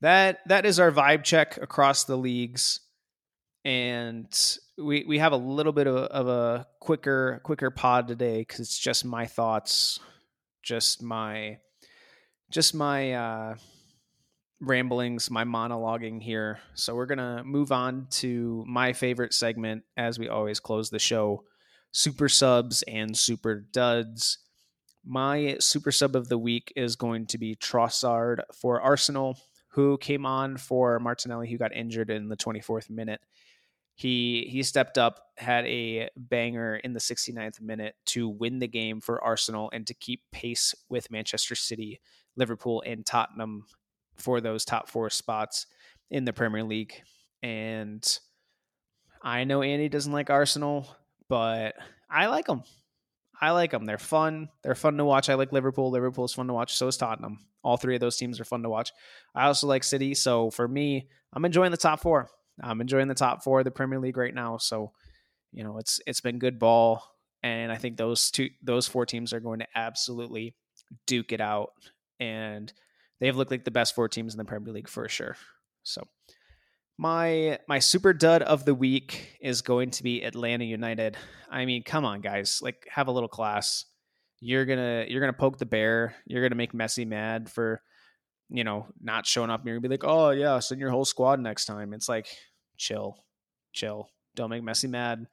that 0.00 0.40
that 0.46 0.64
is 0.64 0.80
our 0.80 0.90
vibe 0.90 1.24
check 1.24 1.58
across 1.58 2.04
the 2.04 2.16
leagues, 2.16 2.80
and 3.64 4.26
we 4.78 5.04
we 5.06 5.18
have 5.18 5.32
a 5.32 5.36
little 5.36 5.72
bit 5.72 5.86
of, 5.86 5.96
of 5.96 6.28
a 6.28 6.66
quicker 6.80 7.40
quicker 7.44 7.70
pod 7.70 8.08
today 8.08 8.40
because 8.40 8.60
it's 8.60 8.78
just 8.78 9.04
my 9.04 9.26
thoughts, 9.26 10.00
just 10.62 11.02
my 11.02 11.58
just 12.50 12.74
my 12.74 13.12
uh, 13.12 13.54
ramblings, 14.60 15.30
my 15.30 15.44
monologuing 15.44 16.22
here. 16.22 16.58
So 16.74 16.94
we're 16.94 17.06
gonna 17.06 17.42
move 17.44 17.70
on 17.70 18.06
to 18.10 18.64
my 18.66 18.92
favorite 18.92 19.34
segment 19.34 19.84
as 19.96 20.18
we 20.18 20.28
always 20.28 20.60
close 20.60 20.90
the 20.90 20.98
show 20.98 21.44
super 21.92 22.28
subs 22.28 22.82
and 22.82 23.16
super 23.16 23.56
duds. 23.72 24.38
My 25.04 25.56
super 25.60 25.92
sub 25.92 26.14
of 26.14 26.28
the 26.28 26.38
week 26.38 26.72
is 26.76 26.96
going 26.96 27.26
to 27.26 27.38
be 27.38 27.56
Trossard 27.56 28.40
for 28.54 28.80
Arsenal, 28.80 29.38
who 29.68 29.96
came 29.98 30.26
on 30.26 30.56
for 30.56 30.98
Martinelli, 30.98 31.50
who 31.50 31.58
got 31.58 31.74
injured 31.74 32.10
in 32.10 32.28
the 32.28 32.36
24th 32.36 32.90
minute. 32.90 33.20
He 33.94 34.46
he 34.50 34.62
stepped 34.62 34.96
up, 34.96 35.20
had 35.36 35.66
a 35.66 36.08
banger 36.16 36.76
in 36.76 36.92
the 36.92 37.00
69th 37.00 37.60
minute 37.60 37.96
to 38.06 38.28
win 38.28 38.58
the 38.58 38.68
game 38.68 39.00
for 39.00 39.22
Arsenal 39.22 39.70
and 39.72 39.86
to 39.86 39.94
keep 39.94 40.22
pace 40.32 40.74
with 40.88 41.10
Manchester 41.10 41.54
City, 41.54 42.00
Liverpool, 42.36 42.82
and 42.86 43.04
Tottenham 43.04 43.64
for 44.16 44.40
those 44.40 44.64
top 44.64 44.88
four 44.88 45.10
spots 45.10 45.66
in 46.10 46.24
the 46.24 46.32
Premier 46.32 46.64
League. 46.64 47.02
And 47.42 48.18
I 49.22 49.44
know 49.44 49.62
Andy 49.62 49.88
doesn't 49.88 50.12
like 50.12 50.30
Arsenal 50.30 50.96
but 51.30 51.76
I 52.10 52.26
like 52.26 52.46
them. 52.46 52.64
I 53.40 53.52
like 53.52 53.70
them. 53.70 53.86
They're 53.86 53.96
fun. 53.96 54.48
They're 54.62 54.74
fun 54.74 54.98
to 54.98 55.04
watch. 55.04 55.30
I 55.30 55.34
like 55.34 55.52
Liverpool. 55.52 55.90
Liverpool's 55.90 56.34
fun 56.34 56.48
to 56.48 56.52
watch. 56.52 56.76
So 56.76 56.88
is 56.88 56.98
Tottenham. 56.98 57.38
All 57.62 57.76
three 57.78 57.94
of 57.94 58.00
those 58.00 58.16
teams 58.16 58.40
are 58.40 58.44
fun 58.44 58.64
to 58.64 58.68
watch. 58.68 58.92
I 59.34 59.46
also 59.46 59.66
like 59.66 59.84
City. 59.84 60.14
So 60.14 60.50
for 60.50 60.68
me, 60.68 61.08
I'm 61.32 61.44
enjoying 61.44 61.70
the 61.70 61.78
top 61.78 62.00
four. 62.00 62.28
I'm 62.62 62.80
enjoying 62.80 63.08
the 63.08 63.14
top 63.14 63.44
four 63.44 63.60
of 63.60 63.64
the 63.64 63.70
Premier 63.70 64.00
League 64.00 64.16
right 64.16 64.34
now. 64.34 64.58
So, 64.58 64.92
you 65.52 65.64
know, 65.64 65.78
it's 65.78 66.00
it's 66.06 66.20
been 66.20 66.38
good 66.38 66.58
ball, 66.58 67.02
and 67.42 67.72
I 67.72 67.76
think 67.76 67.96
those 67.96 68.30
two 68.30 68.50
those 68.62 68.86
four 68.86 69.06
teams 69.06 69.32
are 69.32 69.40
going 69.40 69.60
to 69.60 69.66
absolutely 69.74 70.54
duke 71.06 71.32
it 71.32 71.40
out, 71.40 71.70
and 72.18 72.70
they've 73.20 73.36
looked 73.36 73.50
like 73.50 73.64
the 73.64 73.70
best 73.70 73.94
four 73.94 74.08
teams 74.08 74.34
in 74.34 74.38
the 74.38 74.44
Premier 74.44 74.74
League 74.74 74.88
for 74.88 75.08
sure. 75.08 75.36
So 75.84 76.02
my 77.00 77.58
my 77.66 77.78
super 77.78 78.12
dud 78.12 78.42
of 78.42 78.66
the 78.66 78.74
week 78.74 79.38
is 79.40 79.62
going 79.62 79.90
to 79.90 80.02
be 80.02 80.22
Atlanta 80.22 80.66
United. 80.66 81.16
I 81.50 81.64
mean, 81.64 81.82
come 81.82 82.04
on, 82.04 82.20
guys, 82.20 82.60
like 82.62 82.86
have 82.90 83.08
a 83.08 83.10
little 83.10 83.28
class. 83.28 83.86
You're 84.38 84.66
gonna 84.66 85.06
you're 85.08 85.22
gonna 85.22 85.32
poke 85.32 85.56
the 85.56 85.64
bear. 85.64 86.14
You're 86.26 86.42
gonna 86.42 86.56
make 86.56 86.74
Messi 86.74 87.06
mad 87.06 87.50
for 87.50 87.80
you 88.50 88.64
know 88.64 88.86
not 89.00 89.24
showing 89.24 89.48
up. 89.48 89.60
And 89.60 89.68
you're 89.68 89.76
gonna 89.76 89.88
be 89.88 89.94
like, 89.94 90.04
oh 90.04 90.28
yeah, 90.28 90.58
send 90.58 90.78
your 90.78 90.90
whole 90.90 91.06
squad 91.06 91.40
next 91.40 91.64
time. 91.64 91.94
It's 91.94 92.06
like 92.06 92.26
chill, 92.76 93.16
chill. 93.72 94.10
Don't 94.34 94.50
make 94.50 94.62
Messi 94.62 94.88
mad. 94.90 95.26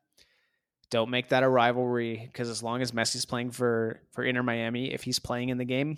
Don't 0.90 1.10
make 1.10 1.30
that 1.30 1.44
a 1.44 1.50
rivalry 1.50 2.30
because 2.32 2.48
as 2.48 2.64
long 2.64 2.82
as 2.82 2.94
Messi's 2.94 3.26
playing 3.26 3.52
for 3.52 4.00
for 4.14 4.24
Inter 4.24 4.42
Miami, 4.42 4.94
if 4.94 5.04
he's 5.04 5.20
playing 5.20 5.50
in 5.50 5.58
the 5.58 5.66
game, 5.66 5.98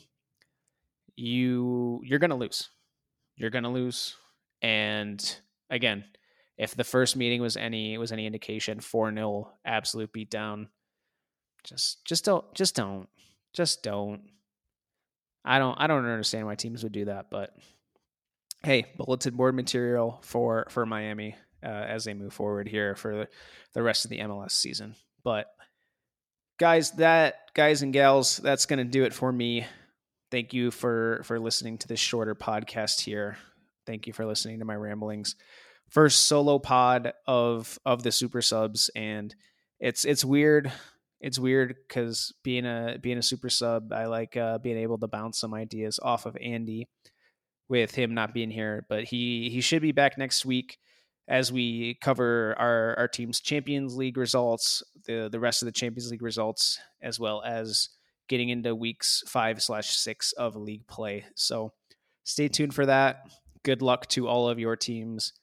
you 1.16 2.02
you're 2.04 2.18
gonna 2.18 2.36
lose. 2.36 2.70
You're 3.36 3.52
gonna 3.52 3.72
lose, 3.72 4.16
and 4.64 5.24
again, 5.70 6.04
if 6.58 6.76
the 6.76 6.84
first 6.84 7.16
meeting 7.16 7.42
was 7.42 7.58
any 7.58 7.98
was 7.98 8.12
any 8.12 8.26
indication, 8.26 8.80
four 8.80 9.12
0 9.14 9.52
absolute 9.66 10.12
beatdown. 10.14 10.68
Just 11.64 12.06
just 12.06 12.26
don't 12.26 12.46
just 12.54 12.76
don't 12.76 13.08
just 13.54 13.84
don't. 13.84 14.22
I 15.46 15.60
don't 15.60 15.76
I 15.80 15.88
don't 15.88 16.06
understand 16.06 16.46
why 16.46 16.56
teams 16.56 16.84
would 16.84 16.92
do 16.92 17.06
that, 17.06 17.30
but 17.30 17.56
hey, 18.64 18.86
bulletin 18.98 19.36
board 19.36 19.56
material 19.56 20.20
for 20.22 20.68
for 20.70 20.86
Miami 20.86 21.36
uh, 21.64 21.68
as 21.68 22.06
they 22.06 22.14
move 22.14 22.34
forward 22.34 22.68
here 22.68 22.96
for 22.96 23.28
the, 23.74 23.84
rest 23.84 24.06
of 24.06 24.10
the 24.10 24.20
MLS 24.20 24.52
season. 24.52 24.96
But 25.24 25.48
guys, 26.58 26.92
that 26.92 27.54
guys 27.54 27.82
and 27.82 27.94
gals, 27.94 28.38
that's 28.38 28.66
to 28.80 28.84
do 28.84 29.04
it 29.04 29.14
for 29.14 29.32
me. 29.32 29.66
Thank 30.32 30.54
you 30.54 30.72
for 30.72 31.22
for 31.24 31.40
listening 31.40 31.78
to 31.80 31.88
this 31.88 32.00
shorter 32.00 32.36
podcast 32.36 33.02
here. 33.02 33.38
Thank 33.89 34.06
you 34.06 34.13
for 34.13 34.23
listening 34.23 34.60
to 34.60 34.65
my 34.65 34.75
ramblings. 34.75 35.36
First 35.89 36.28
solo 36.28 36.60
pod 36.60 37.12
of 37.25 37.80
of 37.84 38.04
the 38.04 38.12
super 38.12 38.39
subs, 38.39 38.91
and 38.95 39.34
it's 39.80 40.06
it's 40.06 40.23
weird. 40.23 40.71
It's 41.19 41.39
weird 41.39 41.75
because 41.88 42.32
being 42.43 42.67
a 42.67 42.99
being 43.02 43.17
a 43.17 43.23
super 43.23 43.49
sub, 43.49 43.91
I 43.91 44.06
like 44.06 44.38
uh, 44.38 44.60
being 44.60 44.78
able 44.78 44.99
to 44.99 45.08
bounce 45.08 45.39
some 45.39 45.56
ideas 45.56 45.99
off 46.04 46.28
of 46.28 46.38
Andy 46.39 46.88
with 47.67 47.95
him 47.95 48.13
not 48.13 48.32
being 48.32 48.52
here. 48.52 48.86
But 48.88 49.06
he 49.06 49.49
he 49.49 49.60
should 49.60 49.82
be 49.82 49.91
back 49.91 50.19
next 50.19 50.45
week 50.45 50.78
as 51.28 51.52
we 51.52 51.95
cover 51.95 52.54
our 52.60 52.93
our 52.95 53.08
team's 53.08 53.39
Champions 53.39 53.97
League 53.97 54.17
results, 54.17 54.84
the 55.08 55.30
the 55.32 55.39
rest 55.39 55.63
of 55.63 55.65
the 55.65 55.71
Champions 55.71 56.12
League 56.12 56.21
results, 56.21 56.80
as 57.02 57.19
well 57.19 57.41
as 57.43 57.89
getting 58.28 58.49
into 58.49 58.75
weeks 58.75 59.23
five 59.25 59.63
slash 59.63 59.97
six 59.97 60.32
of 60.34 60.56
league 60.56 60.86
play. 60.86 61.25
So 61.34 61.73
stay 62.23 62.49
tuned 62.49 62.75
for 62.75 62.86
that 62.86 63.23
good 63.63 63.82
luck 63.82 64.08
to 64.08 64.28
all 64.28 64.50
of 64.50 64.60
your 64.60 64.76
teams 64.76 65.34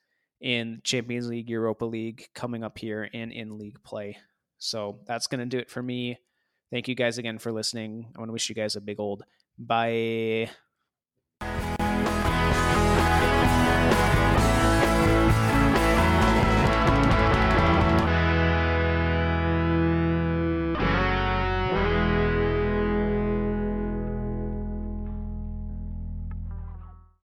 in 0.41 0.81
Champions 0.85 1.29
League, 1.29 1.49
Europa 1.49 1.85
League 1.85 2.29
coming 2.35 2.63
up 2.63 2.79
here 2.79 3.09
and 3.13 3.33
in 3.33 3.59
league 3.59 3.83
play. 3.83 4.17
So 4.59 5.01
that's 5.07 5.27
going 5.27 5.41
to 5.41 5.47
do 5.47 5.59
it 5.59 5.71
for 5.71 5.83
me. 5.83 6.19
Thank 6.71 6.89
you 6.89 6.95
guys 6.95 7.19
again 7.19 7.39
for 7.39 7.53
listening. 7.53 8.13
I 8.15 8.19
want 8.19 8.29
to 8.29 8.33
wish 8.33 8.49
you 8.49 8.55
guys 8.55 8.77
a 8.77 8.81
big 8.81 9.01
old 9.01 9.25
bye. 9.59 10.51